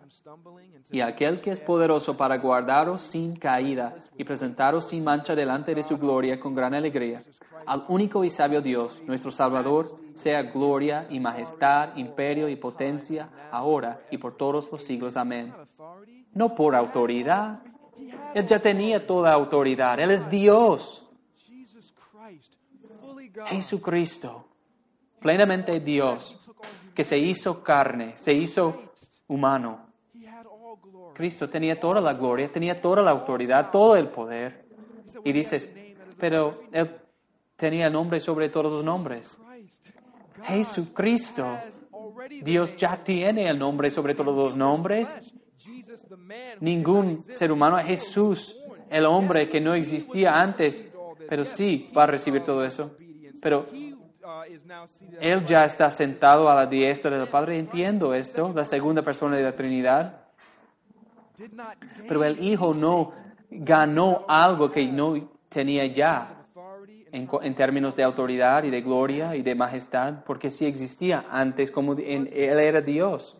[0.91, 5.83] y aquel que es poderoso para guardaros sin caída y presentaros sin mancha delante de
[5.83, 7.23] su gloria con gran alegría.
[7.67, 14.01] Al único y sabio Dios, nuestro Salvador, sea gloria y majestad, imperio y potencia, ahora
[14.11, 15.17] y por todos los siglos.
[15.17, 15.53] Amén.
[16.33, 17.61] No por autoridad.
[18.35, 19.99] Él ya tenía toda autoridad.
[19.99, 21.03] Él es Dios,
[23.47, 24.47] Jesucristo,
[25.21, 26.39] plenamente Dios,
[26.97, 28.75] que se hizo carne, se hizo
[29.29, 29.87] humano.
[31.13, 34.65] Cristo tenía toda la gloria, tenía toda la autoridad, todo el poder.
[35.23, 35.71] Y dices,
[36.19, 36.91] pero Él
[37.55, 39.39] tenía nombre sobre todos los nombres.
[40.45, 41.59] Jesucristo,
[42.43, 45.15] Dios ya tiene el nombre sobre todos los nombres.
[46.61, 50.91] Ningún ser humano, Jesús, el hombre que no existía antes,
[51.29, 52.97] pero sí va a recibir todo eso.
[53.43, 53.67] Pero
[55.21, 57.59] Él ya está sentado a la diestra del Padre.
[57.59, 60.21] Entiendo esto, la segunda persona de la Trinidad.
[62.09, 63.13] Pero el Hijo no
[63.51, 66.47] ganó algo que no tenía ya
[67.13, 71.93] en, términos de autoridad y de gloria y de majestad, porque sí existía antes, como
[71.99, 73.37] en- Él era Dios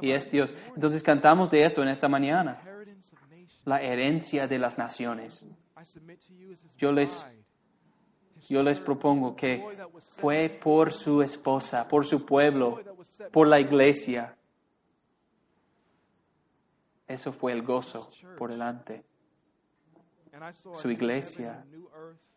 [0.00, 0.54] y es Dios.
[0.74, 2.58] Entonces cantamos de esto en esta mañana,
[3.64, 5.44] la herencia de las naciones.
[6.76, 7.24] Yo les,
[8.48, 9.62] yo les propongo que
[10.20, 12.80] fue por su esposa, por su pueblo,
[13.32, 14.36] por la iglesia.
[17.06, 19.04] Eso fue el gozo por delante.
[20.74, 21.64] su iglesia.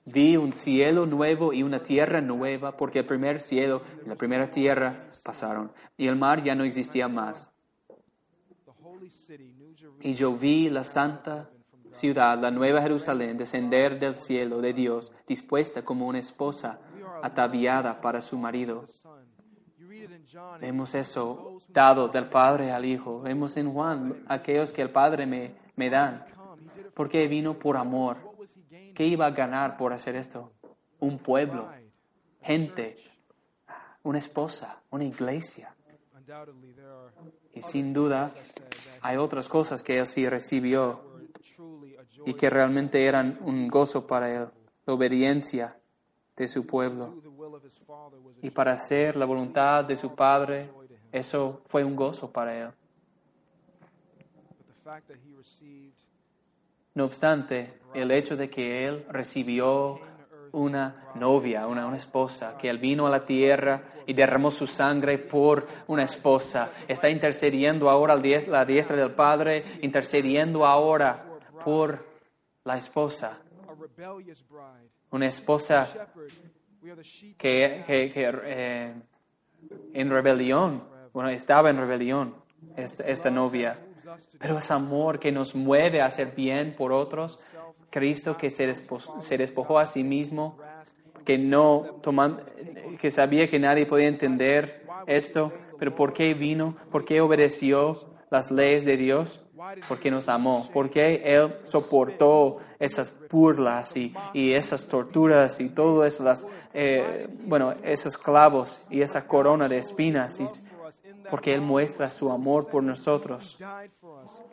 [0.05, 4.51] Vi un cielo nuevo y una tierra nueva, porque el primer cielo y la primera
[4.51, 7.51] tierra pasaron, y el mar ya no existía más.
[10.01, 11.49] Y yo vi la santa
[11.95, 16.79] ciudad, la nueva Jerusalén, descender del cielo de Dios, dispuesta como una esposa
[17.23, 18.85] ataviada para su marido.
[20.59, 23.21] Vemos eso dado del Padre al Hijo.
[23.21, 26.25] Vemos en Juan aquellos que el Padre me, me dan,
[26.93, 28.17] porque vino por amor.
[28.93, 30.51] ¿Qué iba a ganar por hacer esto?
[30.99, 31.69] Un pueblo,
[32.41, 32.97] gente,
[34.03, 35.75] una esposa, una iglesia.
[37.53, 38.31] Y sin duda
[39.01, 41.14] hay otras cosas que él sí recibió
[42.25, 44.47] y que realmente eran un gozo para él,
[44.85, 45.77] la obediencia
[46.35, 47.15] de su pueblo.
[48.41, 50.69] Y para hacer la voluntad de su Padre,
[51.11, 52.69] eso fue un gozo para él.
[54.57, 55.93] but the fact that he received
[56.93, 59.99] No obstante, el hecho de que él recibió
[60.53, 65.17] una novia, una, una esposa, que él vino a la tierra y derramó su sangre
[65.17, 71.24] por una esposa, está intercediendo ahora a la diestra del Padre, intercediendo ahora
[71.65, 72.05] por
[72.63, 73.39] la esposa,
[75.11, 75.87] una esposa
[77.37, 78.93] que, que- que, eh,
[79.93, 82.35] en rebelión, bueno, estaba en rebelión
[82.75, 83.79] esta, esta novia,
[84.39, 87.39] pero es amor que nos mueve a hacer bien por otros,
[87.89, 90.57] Cristo que se, despo- se despojó a sí mismo,
[91.23, 92.41] que no toman,
[92.99, 96.75] que sabía que nadie podía entender esto, pero ¿por qué vino?
[96.91, 99.41] ¿Por qué obedeció las leyes de Dios?
[99.87, 106.45] Porque nos amó, porque Él soportó esas burlas y, esas torturas y todo eso, las,
[106.73, 110.45] eh, bueno, esos clavos y esa corona de espinas, y,
[111.29, 113.57] porque Él muestra su amor por nosotros,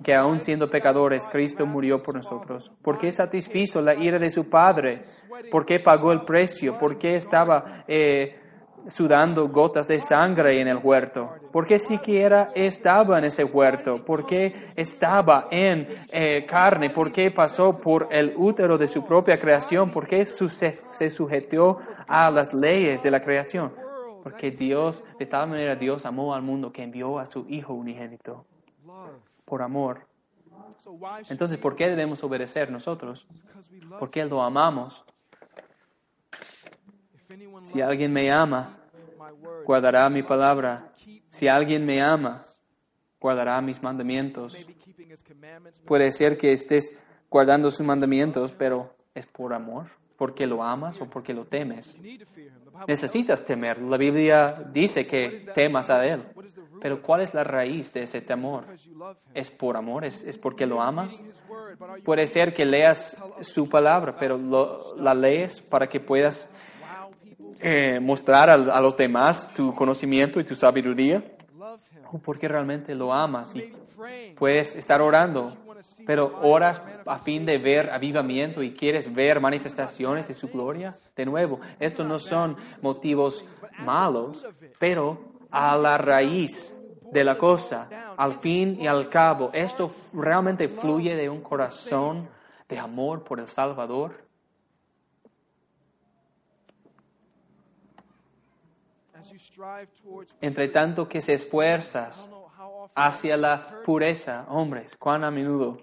[0.05, 5.03] que aún siendo pecadores, Cristo murió por nosotros, porque satisfizo la ira de su Padre,
[5.51, 7.85] porque pagó el precio, porque estaba...
[7.89, 8.39] Eh,
[8.87, 11.31] sudando gotas de sangre en el huerto?
[11.51, 14.05] ¿Por qué siquiera estaba en ese huerto?
[14.05, 16.91] ¿Por qué estaba en eh, carne?
[16.91, 19.91] ¿Por qué pasó por el útero de su propia creación?
[19.91, 23.73] ¿Por qué se sujetó a las leyes de la creación?
[24.23, 28.47] Porque Dios, de tal manera Dios amó al mundo que envió a su Hijo unigénito.
[29.45, 30.07] Por amor.
[31.29, 33.27] Entonces, ¿por qué debemos obedecer nosotros?
[33.99, 35.05] Porque lo amamos.
[37.63, 38.77] Si alguien me ama,
[39.65, 40.93] guardará mi palabra.
[41.31, 42.43] Si alguien me ama,
[43.21, 44.67] guardará mis mandamientos.
[45.87, 46.97] Puede ser que estés
[47.31, 51.97] guardando sus mandamientos, pero es por amor, porque lo amas o porque lo temes.
[52.87, 53.81] Necesitas temer.
[53.81, 56.25] La Biblia dice que temas a Él.
[56.81, 58.65] Pero ¿cuál es la raíz de ese temor?
[59.33, 60.05] ¿Es por amor?
[60.05, 61.23] ¿Es, porque lo amas?
[62.05, 64.37] Puede ser que leas su palabra, pero
[64.97, 66.51] la lees para que puedas
[67.63, 71.23] eh, mostrar a, los demás tu conocimiento y tu sabiduría,
[72.11, 73.73] o porque realmente lo amas y
[74.37, 75.57] puedes estar orando,
[76.05, 80.97] pero oras a fin de ver avivamiento y quieres ver manifestaciones de su gloria.
[81.15, 83.45] De nuevo, estos no son motivos
[83.79, 84.45] malos,
[84.79, 85.21] pero
[85.51, 86.77] a la raíz
[87.13, 92.29] de la cosa, al fin y al cabo, esto realmente fluye de un corazón
[92.69, 94.22] de amor por el Salvador
[100.41, 102.29] Entre tanto que se esfuerzas
[102.95, 105.77] hacia la pureza, hombres, cuán a menudo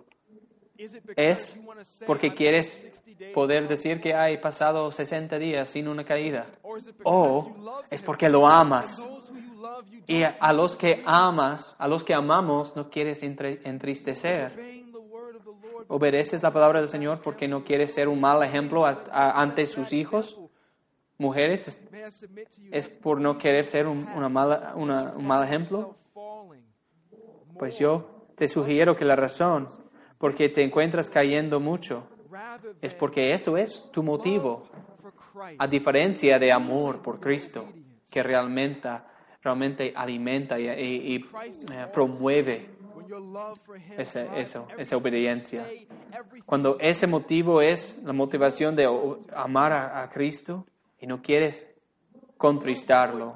[1.15, 1.59] es
[2.05, 2.87] porque quieres
[3.33, 6.47] poder decir que hay pasado 60 días sin una caída.
[7.03, 7.53] O
[7.89, 9.07] es porque lo amas.
[10.07, 14.57] Y a los que amas, a los que amamos, no quieres entristecer.
[15.87, 20.38] Obedeces la palabra del Señor porque no quieres ser un mal ejemplo ante sus hijos
[21.19, 21.77] mujeres
[22.71, 25.95] es, por no querer ser un, mal ejemplo?
[27.57, 29.67] Pues yo te sugiero que la razón
[30.17, 32.07] porque te encuentras cayendo mucho
[32.81, 34.67] es porque esto es tu motivo,
[35.57, 37.65] a diferencia de amor por Cristo,
[38.09, 38.89] que realmente,
[39.41, 41.21] realmente alimenta y, eh,
[41.93, 42.69] promueve
[43.97, 45.67] esa, esa obediencia.
[46.45, 48.87] Cuando ese motivo es la motivación de
[49.33, 50.65] amar a Cristo,
[50.99, 51.69] y no quieres
[52.39, 53.35] contristarlo.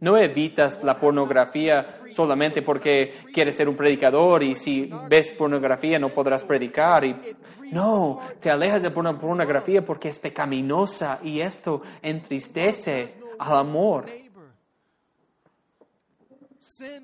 [0.00, 6.08] No evitas la pornografía solamente porque quieres ser un predicador y si ves pornografía no
[6.08, 7.04] podrás predicar.
[7.04, 7.36] Y,
[7.70, 14.06] no, te alejas de pornografía porque es pecaminosa y esto entristece al amor.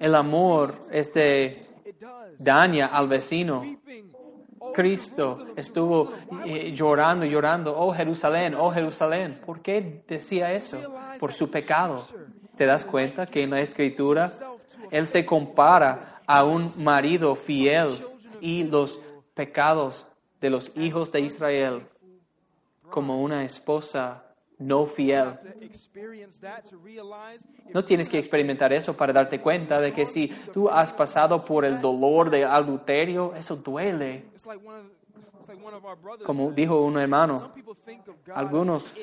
[0.01, 1.67] El amor este,
[2.39, 3.63] daña al vecino
[4.75, 6.13] Cristo estuvo
[6.45, 9.41] eh, llorando, llorando, oh Jerusalén, oh Jerusalén.
[9.45, 10.79] ¿Por qué decía eso?
[11.19, 12.07] Por su pecado.
[12.57, 14.31] ¿Te das cuenta que en la escritura
[14.91, 18.05] Él se compara a un marido fiel
[18.41, 19.01] y los
[19.35, 20.07] pecados
[20.41, 21.87] de los hijos de Israel
[22.91, 24.26] como una esposa
[24.59, 25.39] no fiel.
[27.73, 31.65] No tienes que experimentar eso para darte cuenta de que si tú has pasado por
[31.65, 34.25] el dolor de adulterio, eso duele.
[36.25, 37.53] Como dijo un hermano,
[38.35, 38.95] algunos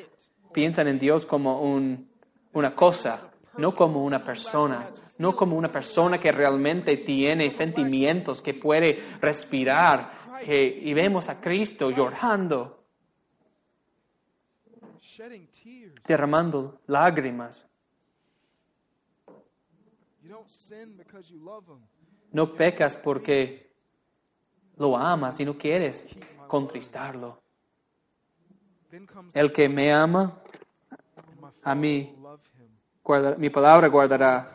[0.52, 2.10] piensan en Dios como un,
[2.54, 8.54] una cosa, no como una persona, no como una persona que realmente tiene sentimientos, que
[8.54, 10.12] puede respirar,
[10.44, 12.83] que, y vemos a Cristo llorando
[16.08, 17.68] derramando lágrimas.
[22.32, 23.72] No pecas porque
[24.78, 26.08] lo amas y no quieres
[26.48, 27.42] contristarlo.
[29.34, 30.40] El que me ama,
[31.64, 32.16] a mí,
[33.38, 34.52] mi palabra guardará,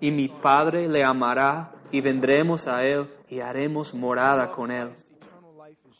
[0.00, 4.90] y mi Padre le amará, y vendremos a Él y haremos morada con Él.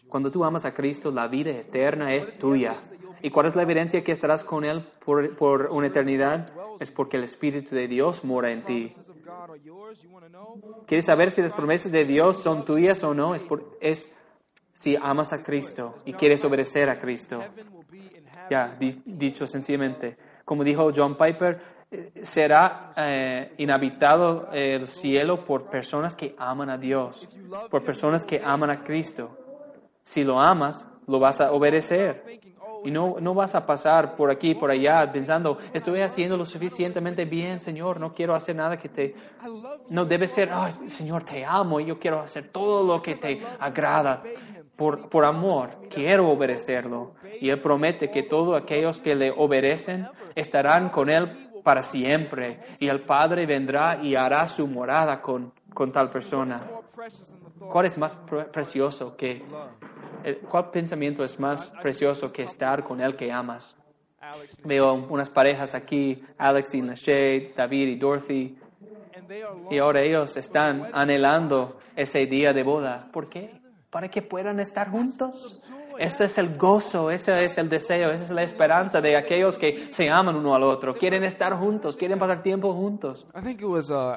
[0.08, 2.80] Cuando tú amas a Cristo, la vida eterna es tuya.
[3.22, 6.50] ¿Y cuál es la evidencia que estarás con Él por, por una eternidad?
[6.80, 8.94] Es porque el Espíritu de Dios mora en ti.
[10.86, 13.34] ¿Quieres saber si las promesas de Dios son tuyas o no?
[13.34, 14.12] Es, por, es
[14.72, 17.40] si amas a Cristo y quieres obedecer a Cristo.
[18.50, 21.60] Ya, dicho sencillamente, como dijo John Piper,
[21.90, 27.28] eh, será eh, inhabitado el cielo por personas que aman a Dios,
[27.70, 29.38] por personas que aman a Cristo.
[30.02, 32.40] Si lo amas, lo vas a obedecer.
[32.82, 36.44] Oh, Y no, no vas a pasar por aquí, por allá, pensando, estoy haciendo lo
[36.44, 39.14] suficientemente bien, Señor, no quiero hacer nada que te...
[39.88, 43.40] No debe ser, "Ay, Señor, te amo y yo quiero hacer todo lo que te
[43.60, 44.22] agrada.
[44.76, 47.12] Por, por amor, quiero obedecerlo.
[47.40, 52.58] Y Él promete que todos aquellos que le obedecen estarán con Él para siempre.
[52.80, 56.62] Y el Padre vendrá y hará su morada con, con tal persona.
[57.70, 59.42] ¿Cuál es más pre- precioso que...
[60.24, 63.76] eh, ¿Cuál pensamiento es más precioso que estar con el que amas?
[64.64, 68.58] Veo unas parejas aquí, Alex y Lachey, David y Dorothy,
[69.70, 73.08] y ahora ellos están anhelando ese día de boda.
[73.12, 73.60] ¿Por qué?
[73.90, 75.60] Para que puedan estar juntos.
[75.98, 79.92] Ese es el gozo, ese es el deseo, esa es la esperanza de aquellos que
[79.92, 83.26] se aman uno al otro, quieren estar juntos, quieren pasar tiempo juntos.
[83.34, 84.14] Uh,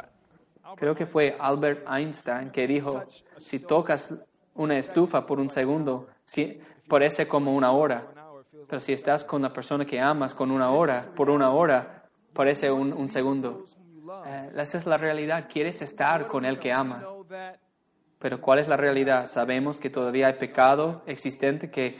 [0.77, 3.03] Creo que fue Albert Einstein que dijo,
[3.37, 4.13] si tocas
[4.55, 8.07] una estufa por un segundo, sí, parece como una hora.
[8.67, 12.03] Pero si estás con la persona que amas con una hora, por una hora,
[12.33, 13.65] parece un, un segundo.
[14.25, 15.47] Eh, esa es la realidad.
[15.51, 17.03] Quieres estar con el que amas.
[18.17, 19.27] Pero ¿cuál es la realidad?
[19.27, 21.99] Sabemos que todavía hay pecado existente que,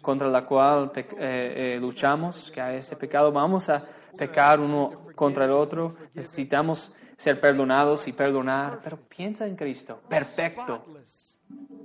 [0.00, 3.32] contra la cual eh, eh, luchamos, que hay ese pecado.
[3.32, 3.84] Vamos a
[4.16, 5.96] pecar uno contra el otro.
[6.14, 8.80] Necesitamos ser perdonados y perdonar.
[8.82, 10.84] Pero piensa en Cristo, perfecto,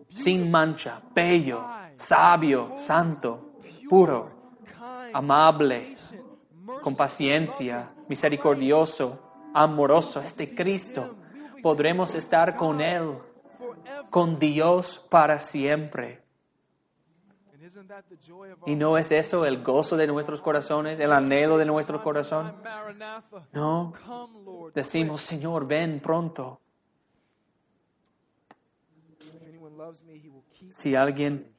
[0.09, 3.53] sin mancha, bello, sabio, santo,
[3.89, 4.31] puro,
[5.13, 5.95] amable,
[6.81, 10.21] con paciencia, misericordioso, amoroso.
[10.21, 11.15] Este Cristo,
[11.61, 13.17] podremos estar con Él,
[14.09, 16.21] con Dios para siempre.
[18.65, 22.53] ¿Y no es eso el gozo de nuestros corazones, el anhelo de nuestro corazón?
[23.51, 23.93] No,
[24.73, 26.59] decimos, Señor, ven pronto.
[30.69, 31.51] Si alguien,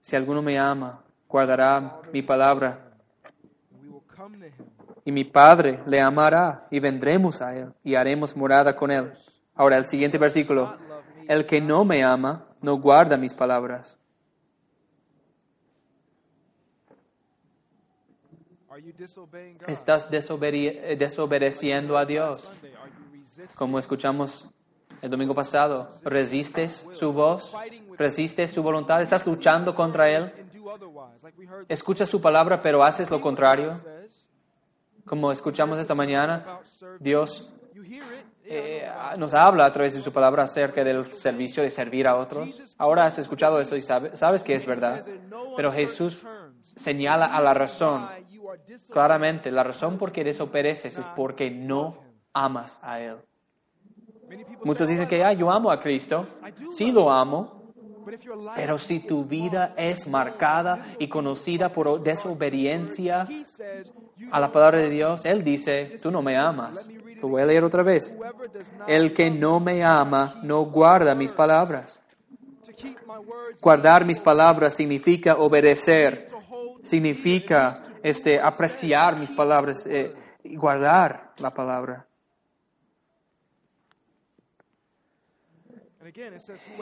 [0.00, 2.90] si alguno me ama, guardará mi palabra
[5.04, 9.12] y mi Padre le amará y vendremos a Él y haremos morada con Él.
[9.54, 10.76] Ahora el siguiente versículo.
[11.28, 13.96] El que no me ama no guarda mis palabras.
[19.66, 22.50] Estás eh, desobedeciendo a Dios.
[23.54, 24.48] Como escuchamos
[25.02, 27.54] el domingo pasado, resistes su voz,
[27.96, 30.32] resistes su voluntad, estás luchando contra Él,
[31.68, 33.70] escuchas su palabra pero haces lo contrario.
[35.06, 36.60] Como escuchamos esta mañana.
[37.00, 37.50] Dios
[38.44, 38.86] eh,
[39.16, 42.60] nos habla a través de su palabra acerca del servicio de servir a otros.
[42.78, 45.00] Ahora has escuchado eso y sabe- sabes que es verdad.
[45.56, 46.22] Pero Jesús
[46.76, 48.08] señala a la razón
[48.90, 51.96] claramente, la razón por qué desobedeces es porque no
[52.32, 53.16] amas a Él.
[54.64, 56.26] Muchos dicen "Oh, que ah, yo amo a Cristo,
[56.70, 57.60] sí lo amo,
[58.54, 63.26] pero si tu vida es marcada y conocida por desobediencia
[64.30, 66.88] a la palabra de Dios, Él dice, tú no me amas.
[67.20, 68.14] Lo voy a leer otra vez.
[68.86, 72.00] El que no me ama no guarda mis palabras.
[73.60, 76.28] Guardar mis palabras significa obedecer,
[76.82, 80.14] significa este, apreciar mis palabras eh,
[80.44, 82.06] y guardar la palabra.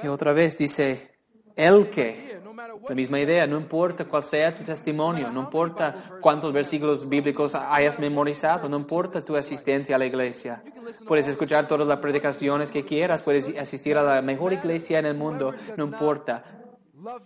[0.03, 1.11] Y otra vez dice,
[1.57, 2.41] el que,
[2.89, 7.99] la misma idea, no importa cuál sea tu testimonio, no importa cuántos versículos bíblicos hayas
[7.99, 10.63] memorizado, no importa tu asistencia a la iglesia.
[11.07, 15.17] Puedes escuchar todas las predicaciones que quieras, puedes asistir a la mejor iglesia en el
[15.17, 16.45] mundo, no importa.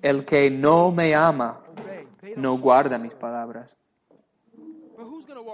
[0.00, 1.60] El que no me ama
[2.36, 3.76] no guarda mis palabras.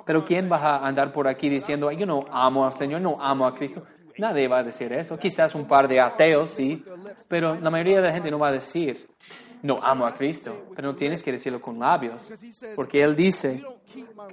[0.04, 3.20] Pero ¿quién va a andar por aquí diciendo, "Ay, yo no amo al Señor, no
[3.20, 3.82] amo a Cristo?
[4.18, 5.16] Nadie va a decir eso.
[5.18, 6.84] Quizás un par de ateos, sí,
[7.28, 9.08] pero la mayoría de la gente no va a decir,
[9.62, 10.52] no amo a Cristo.
[10.74, 12.30] Pero no tienes que decirlo con labios,
[12.74, 13.64] porque Él dice,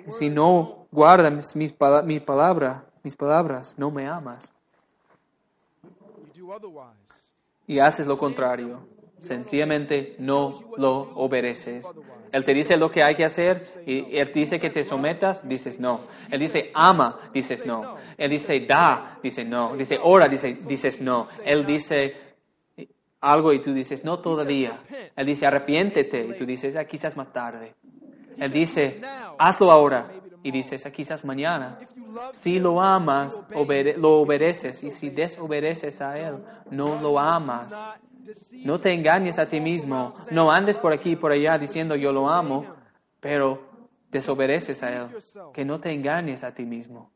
[0.10, 4.52] si no guardas mis, pala- mi palabra, mis palabras, no me amas.
[7.68, 8.80] Y haces lo contrario.
[9.20, 11.92] Sencillamente no lo obedeces.
[12.36, 15.80] Él te dice lo que hay que hacer y Él dice que te sometas, dices
[15.80, 16.02] no.
[16.30, 17.96] Él dice ama, dices no.
[18.18, 19.76] Él dice da, dices no.
[19.78, 21.28] Dice ora, dice, dices no.
[21.46, 22.14] Él dice
[23.22, 24.80] algo y tú dices no todavía.
[25.16, 27.74] Él dice arrepiéntete y tú dices ah, quizás más tarde.
[28.38, 29.00] Él dice
[29.38, 30.08] hazlo ahora
[30.44, 31.80] y dices ah, quizás mañana.
[32.32, 36.36] Si lo amas, obede- lo obedeces y si desobedeces a Él,
[36.70, 37.74] no lo amas.
[38.52, 40.14] No te engañes a ti mismo.
[40.32, 42.66] No andes por aquí y por allá diciendo yo lo amo,
[43.20, 43.62] pero
[44.10, 45.18] desobedeces a Él,
[45.54, 47.12] que no te engañes a ti mismo.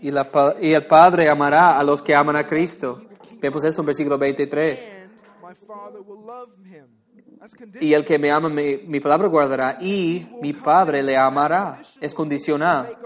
[0.00, 3.02] Y, la y el Padre amará a los que aman a Cristo.
[3.40, 4.86] Vemos eso en versículo 23.
[7.80, 11.80] Y el que me ama, mi, mi palabra guardará, y mi Padre le amará.
[12.00, 12.96] Es condicional.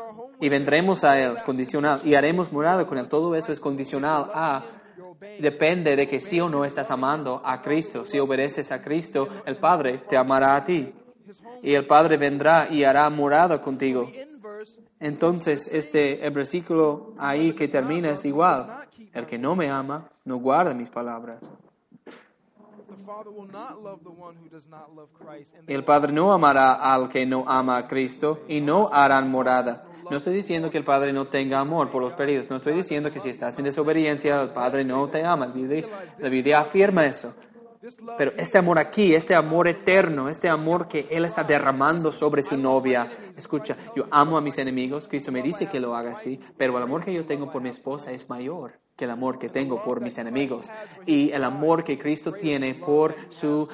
[0.40, 2.00] Y vendremos a Él, condicional.
[2.04, 3.08] Y haremos morada con Él.
[3.08, 4.64] Todo eso es condicional a,
[5.38, 8.04] depende de que sí o no estás amando a Cristo.
[8.04, 10.92] Si obedeces a Cristo, el Padre te amará a ti.
[11.62, 14.06] Y el Padre vendrá y hará morada contigo.
[15.00, 18.86] Entonces, este el versículo ahí que termina es igual.
[19.12, 21.40] El que no me ama, no guarda mis palabras.
[25.66, 29.84] El Padre no amará al que no ama a Cristo y no harán morada.
[30.10, 32.50] No estoy diciendo que el Padre no tenga amor por los perdidos.
[32.50, 35.46] No estoy diciendo que si estás en desobediencia, el Padre no te ama.
[36.18, 37.34] La Biblia, afirma eso.
[38.16, 42.56] Pero este amor aquí, este amor eterno, este amor que Él está derramando sobre su
[42.56, 43.10] novia.
[43.36, 45.08] Escucha, yo amo a mis enemigos.
[45.08, 46.38] Cristo me dice que lo haga así.
[46.56, 49.48] Pero el amor que yo tengo por mi esposa es mayor que el amor que
[49.48, 50.70] tengo por mis enemigos.
[51.06, 53.68] Y el amor que Cristo tiene por su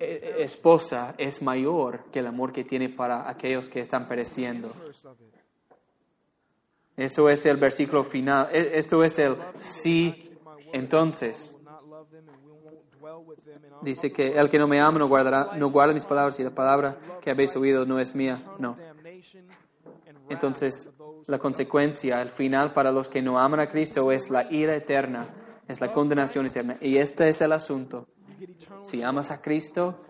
[0.00, 4.68] eh, esposa es mayor que el amor que tiene para aquellos que están pereciendo.
[6.96, 8.48] Eso es el versículo final.
[8.52, 10.14] E- Esto es el sí.
[10.72, 11.54] Entonces,
[13.82, 16.50] dice que el que no me ama no guardará, no guarda mis palabras y la
[16.50, 18.42] palabra que habéis oído no es mía.
[18.58, 18.76] No.
[20.28, 20.88] Entonces,
[21.26, 25.28] la consecuencia, el final para los que no aman a Cristo es la ira eterna,
[25.66, 26.76] es la condenación eterna.
[26.80, 28.06] Y este es el asunto.
[28.82, 30.02] Si amas a Cristo,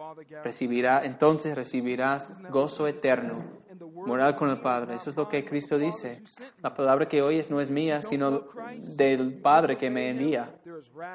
[1.02, 3.34] entonces recibirás gozo eterno,
[3.94, 4.94] moral con el Padre.
[4.96, 6.22] Eso es lo que Cristo dice.
[6.60, 8.48] La palabra que oyes no es mía, sino
[8.96, 10.54] del Padre que me envía.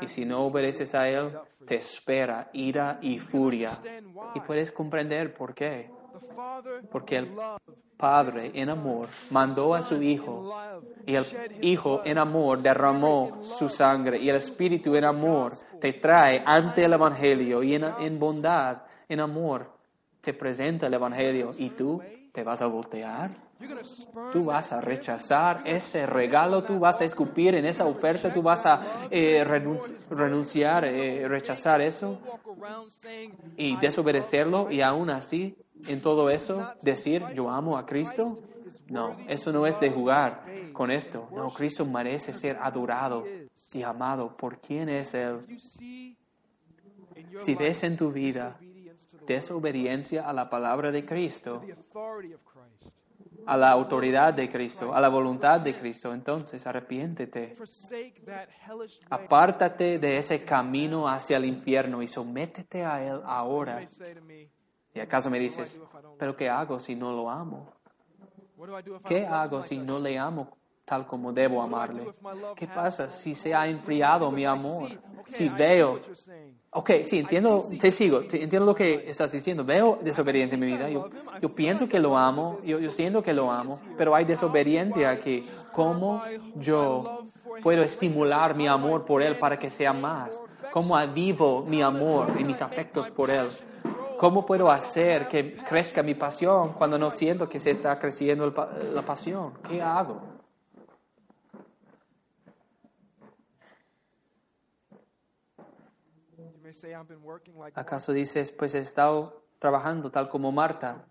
[0.02, 3.78] Y si no obedeces a Él, te espera ira y furia.
[4.36, 5.89] Y puedes comprender por qué.
[6.91, 7.36] Porque el
[7.97, 10.51] Padre en amor mandó a su Hijo
[11.05, 11.26] y el
[11.62, 16.93] Hijo en amor derramó su sangre y el Espíritu en amor te trae ante el
[16.93, 19.70] Evangelio y en, en bondad, en amor,
[20.22, 22.01] te presenta el Evangelio y tú
[22.32, 23.51] te vas a voltear.
[24.32, 28.66] Tú vas a rechazar ese regalo, tú vas a escupir en esa oferta, tú vas
[28.66, 32.18] a eh, renun- renunciar, eh, rechazar eso
[33.57, 35.55] y desobedecerlo y aún así
[35.86, 38.38] en todo eso decir yo amo a Cristo.
[38.89, 40.43] No, eso no es de jugar
[40.74, 41.30] con esto.
[41.36, 43.26] No, Cristo merece ser adorado
[43.74, 44.36] y amado.
[44.36, 45.39] Por quien es Él.
[47.38, 48.57] Si ves en tu vida
[49.28, 51.62] desobediencia a la palabra de Cristo,
[53.46, 57.58] a la autoridad de Cristo, a la voluntad de Cristo, entonces arrepiéntete.
[59.10, 63.86] Apártate de ese camino hacia el infierno y sométete a Él ahora.
[64.94, 65.80] Y acaso me dices,
[66.20, 67.74] pero ¿qué hago si no lo amo?
[69.08, 72.14] ¿Qué hago si no le amo tal como debo amarle?
[72.56, 74.90] ¿Qué pasa si se ha enfriado mi amor?
[75.28, 76.00] Si veo...
[76.74, 79.66] Ok, sí, entiendo, te sigo, te- entiendo lo que estás diciendo.
[79.66, 80.90] Veo desobediencia en mi vida.
[80.90, 81.10] Yo,
[81.42, 85.50] yo pienso que lo amo, yo, yo siento que lo amo, pero hay desobediencia aquí.
[85.74, 86.22] ¿Cómo
[86.56, 87.26] yo
[87.62, 90.42] puedo estimular mi amor por Él para que sea más?
[90.72, 93.48] ¿Cómo avivo mi amor y mis afectos por Él?
[94.18, 98.70] ¿Cómo puedo hacer que crezca mi pasión cuando no siento que se está creciendo pa-
[98.94, 99.52] la pasión?
[99.68, 100.22] ¿Qué hago?
[107.80, 111.06] ¿Acaso dices, pues he estado trabajando tal como Marta,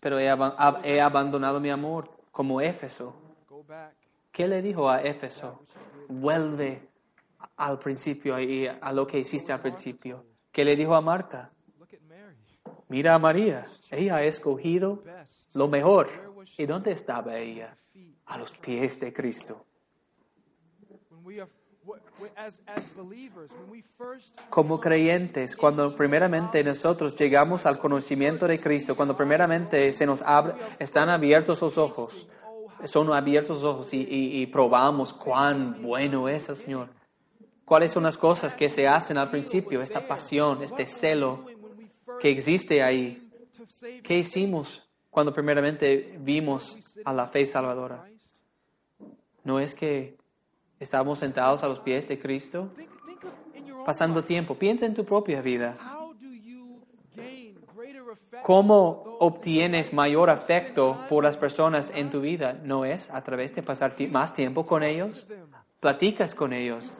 [0.00, 3.14] pero he, aba- ab- he abandonado mi amor como Éfeso?
[4.32, 5.66] ¿Qué le dijo a Éfeso?
[6.08, 6.88] Vuelve
[7.56, 10.24] al principio y a lo que hiciste al principio.
[10.52, 11.50] ¿Qué le dijo a Marta?
[12.88, 15.02] Mira a María, ella ha escogido
[15.54, 16.08] lo mejor.
[16.58, 17.76] ¿Y dónde estaba ella?
[18.26, 19.64] A los pies de Cristo.
[24.50, 30.54] Como creyentes, cuando primeramente nosotros llegamos al conocimiento de Cristo, cuando primeramente se nos abre,
[30.78, 32.28] están abiertos los ojos,
[32.84, 36.88] son abiertos los ojos y, y- y probamos cuán bueno es el Señor.
[37.64, 39.80] ¿Cuáles son las cosas que se hacen al principio?
[39.82, 41.46] Esta pasión, este celo
[42.20, 43.28] que existe ahí.
[44.02, 48.04] ¿Qué hicimos cuando primeramente vimos a la fe salvadora?
[49.44, 50.16] ¿No es que
[50.82, 52.68] estábamos sentados a los pies de Cristo?
[53.86, 54.54] Pasando tiempo.
[54.54, 55.76] Piensa en tu propia vida.
[58.42, 62.52] ¿Cómo obtienes mayor afecto por las personas en tu vida?
[62.52, 65.26] ¿No es a través de pasar más tiempo con ellos?
[65.82, 66.92] platicas con ellos,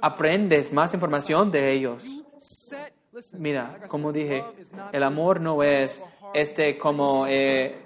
[0.00, 2.24] aprendes más información de ellos.
[3.34, 4.42] Mira, como dije,
[4.92, 6.02] el amor no es
[6.32, 7.82] este como, eh,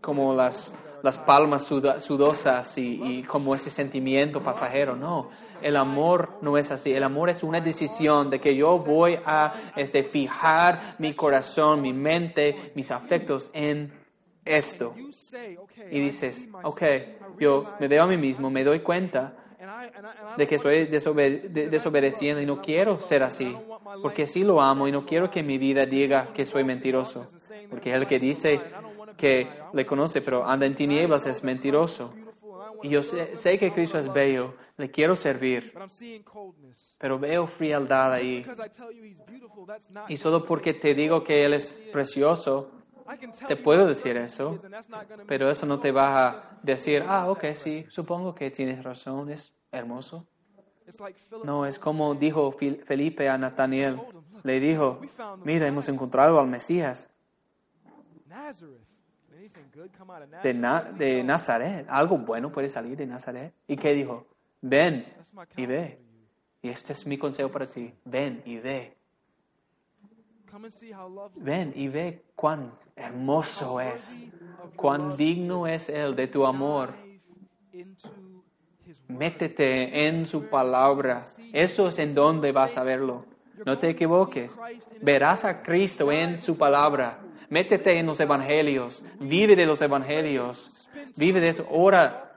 [0.00, 0.72] como las,
[1.06, 1.64] las palmas
[1.98, 4.96] sudosas y, como ese sentimiento pasajero.
[4.96, 5.30] No,
[5.62, 6.92] el amor no es así.
[6.92, 11.92] El amor es una decisión de que yo voy a este, fijar mi corazón, mi
[11.92, 13.92] mente, mis afectos en
[14.44, 14.94] esto.
[15.90, 16.82] Y dices, ok,
[17.38, 19.32] yo me veo a mí mismo, me doy cuenta
[20.36, 23.56] de que estoy desobe- de- desobedeciendo y no quiero ser así,
[24.02, 27.26] porque sí lo amo y no quiero que mi vida diga que soy mentiroso,
[27.70, 28.60] porque el que dice
[29.16, 32.12] que le conoce pero anda en tinieblas es mentiroso.
[32.82, 35.72] Y yo sé, que Cristo es bello, le quiero servir,
[36.98, 38.44] pero veo frialdad ahí.
[40.08, 42.70] Y solo porque te digo que Él es precioso,
[43.46, 44.60] te puedo decir eso,
[45.26, 49.56] pero eso no te va a decir, ah, ok, sí, supongo que tienes razón, es
[49.70, 50.26] hermoso.
[51.44, 55.00] No, es como dijo Felipe a "Look, Le dijo,
[55.44, 57.10] mira, hemos encontrado al Mesías
[60.42, 61.22] de, Na- de.
[61.22, 61.86] Nazaret.
[61.88, 63.52] Algo bueno puede salir de Nazaret.
[63.66, 64.26] ¿Y qué dijo?
[64.62, 65.06] Ven
[65.56, 65.98] y ve.
[66.62, 67.92] Y este es mi consejo para ti.
[68.04, 68.96] Ven y ve.
[71.36, 74.18] Ven y ve cuán hermoso es.
[74.76, 76.94] Cuán digno es Él de tu amor.
[79.08, 81.22] Métete en su palabra.
[81.52, 83.24] Eso es en donde vas a verlo.
[83.64, 84.58] No te equivoques.
[85.02, 87.20] Verás a Cristo en su palabra.
[87.50, 89.04] Métete en los evangelios.
[89.20, 90.88] Vive de los evangelios.
[91.16, 91.66] Vive de eso.
[91.70, 92.32] Ora.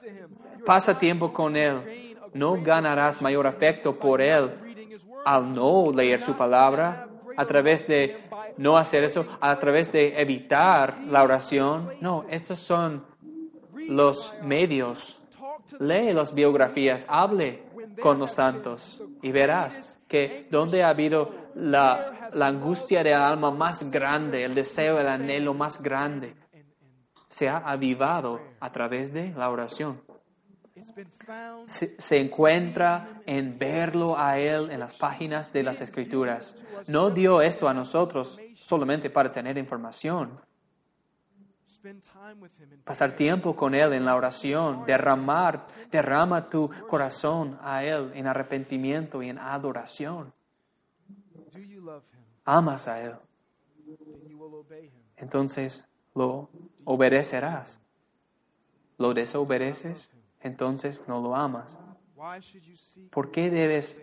[0.65, 2.15] Pasa tiempo con Él.
[2.33, 4.51] No ganarás mayor afecto por Él
[5.25, 8.17] al no leer su palabra, a través de
[8.57, 11.89] no hacer eso, a través de evitar la oración.
[12.01, 13.05] No, estos son
[13.87, 15.19] los medios.
[15.79, 17.63] Lee las biografías, hable
[18.01, 23.91] con los santos y verás que donde ha habido la, la angustia del alma más
[23.91, 26.35] grande, el deseo, el anhelo más grande,
[27.27, 30.01] se ha avivado a través de la oración.
[31.67, 36.55] Se, se encuentra en verlo a Él en las páginas de las Escrituras.
[36.87, 40.39] No dio esto a nosotros solamente para tener información,
[42.83, 49.21] pasar tiempo con Él en la oración, derramar, derrama tu corazón a Él en arrepentimiento
[49.21, 50.33] y en adoración.
[51.59, 51.78] do you love him
[52.45, 53.15] Amas a Él,
[55.17, 55.83] entonces
[56.15, 56.49] lo
[56.85, 57.81] obedecerás.
[58.97, 60.11] Lo desobedeces,
[60.41, 61.77] entonces no lo amas.
[63.11, 63.97] ¿Por qué debes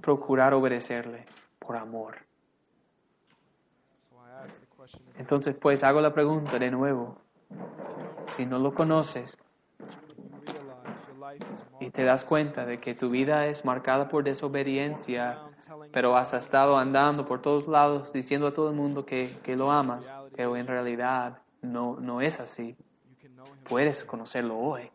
[0.00, 1.26] procurar obedecerle?
[1.58, 2.16] Por amor.
[5.16, 7.18] Entonces, pues hago la pregunta de nuevo.
[8.26, 9.36] Si no lo conoces
[11.80, 15.40] y te das cuenta de que tu vida es marcada por desobediencia,
[15.92, 19.70] pero has estado andando por todos lados diciendo a todo el mundo que, que lo
[19.70, 22.76] amas, pero en realidad no, no es así.
[23.68, 24.90] Puedes conocerlo hoy.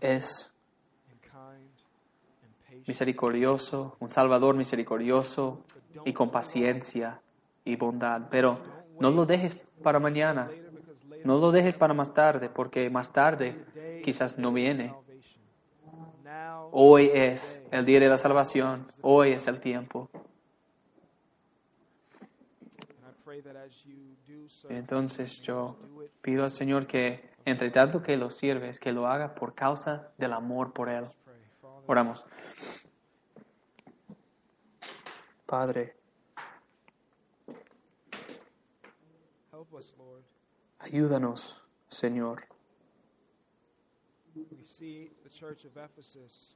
[0.00, 0.50] Es
[2.86, 5.64] misericordioso, un Salvador misericordioso
[6.04, 7.20] y con paciencia
[7.64, 8.22] y bondad.
[8.30, 8.60] Pero
[8.98, 10.50] no lo dejes para mañana.
[11.24, 13.64] No lo dejes para más tarde, porque más tarde
[14.04, 14.94] quizás no viene.
[16.72, 18.90] Hoy es el día de la salvación.
[19.02, 20.08] Hoy es el tiempo.
[24.68, 25.76] Entonces yo
[26.22, 30.32] pido al Señor que, entre tanto que lo sirves, que lo haga por causa del
[30.32, 31.06] amor por Él.
[31.86, 32.24] Oramos.
[35.46, 35.96] Padre,
[40.80, 41.56] ayúdanos,
[41.88, 42.44] Señor.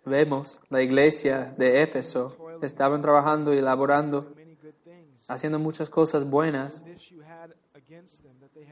[0.05, 2.37] Vemos la iglesia de Éfeso.
[2.62, 4.35] Estaban trabajando y elaborando,
[5.29, 6.85] haciendo muchas cosas buenas.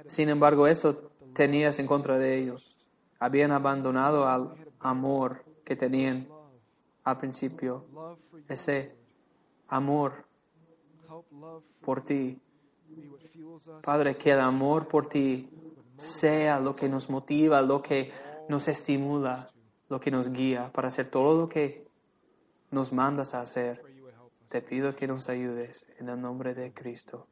[0.07, 2.76] Sin embargo, esto tenías en contra de ellos.
[3.18, 6.28] Habían abandonado al amor que tenían
[7.05, 7.86] al principio.
[8.48, 8.94] Ese
[9.68, 10.24] amor
[11.80, 12.40] por ti.
[13.82, 15.49] Padre, que el amor por ti
[15.97, 18.12] sea lo que nos motiva, lo que
[18.49, 19.49] nos estimula,
[19.88, 21.86] lo que nos guía para hacer todo lo que
[22.70, 23.82] nos mandas a hacer.
[24.49, 27.26] Te pido que nos ayudes en el nombre de Cristo.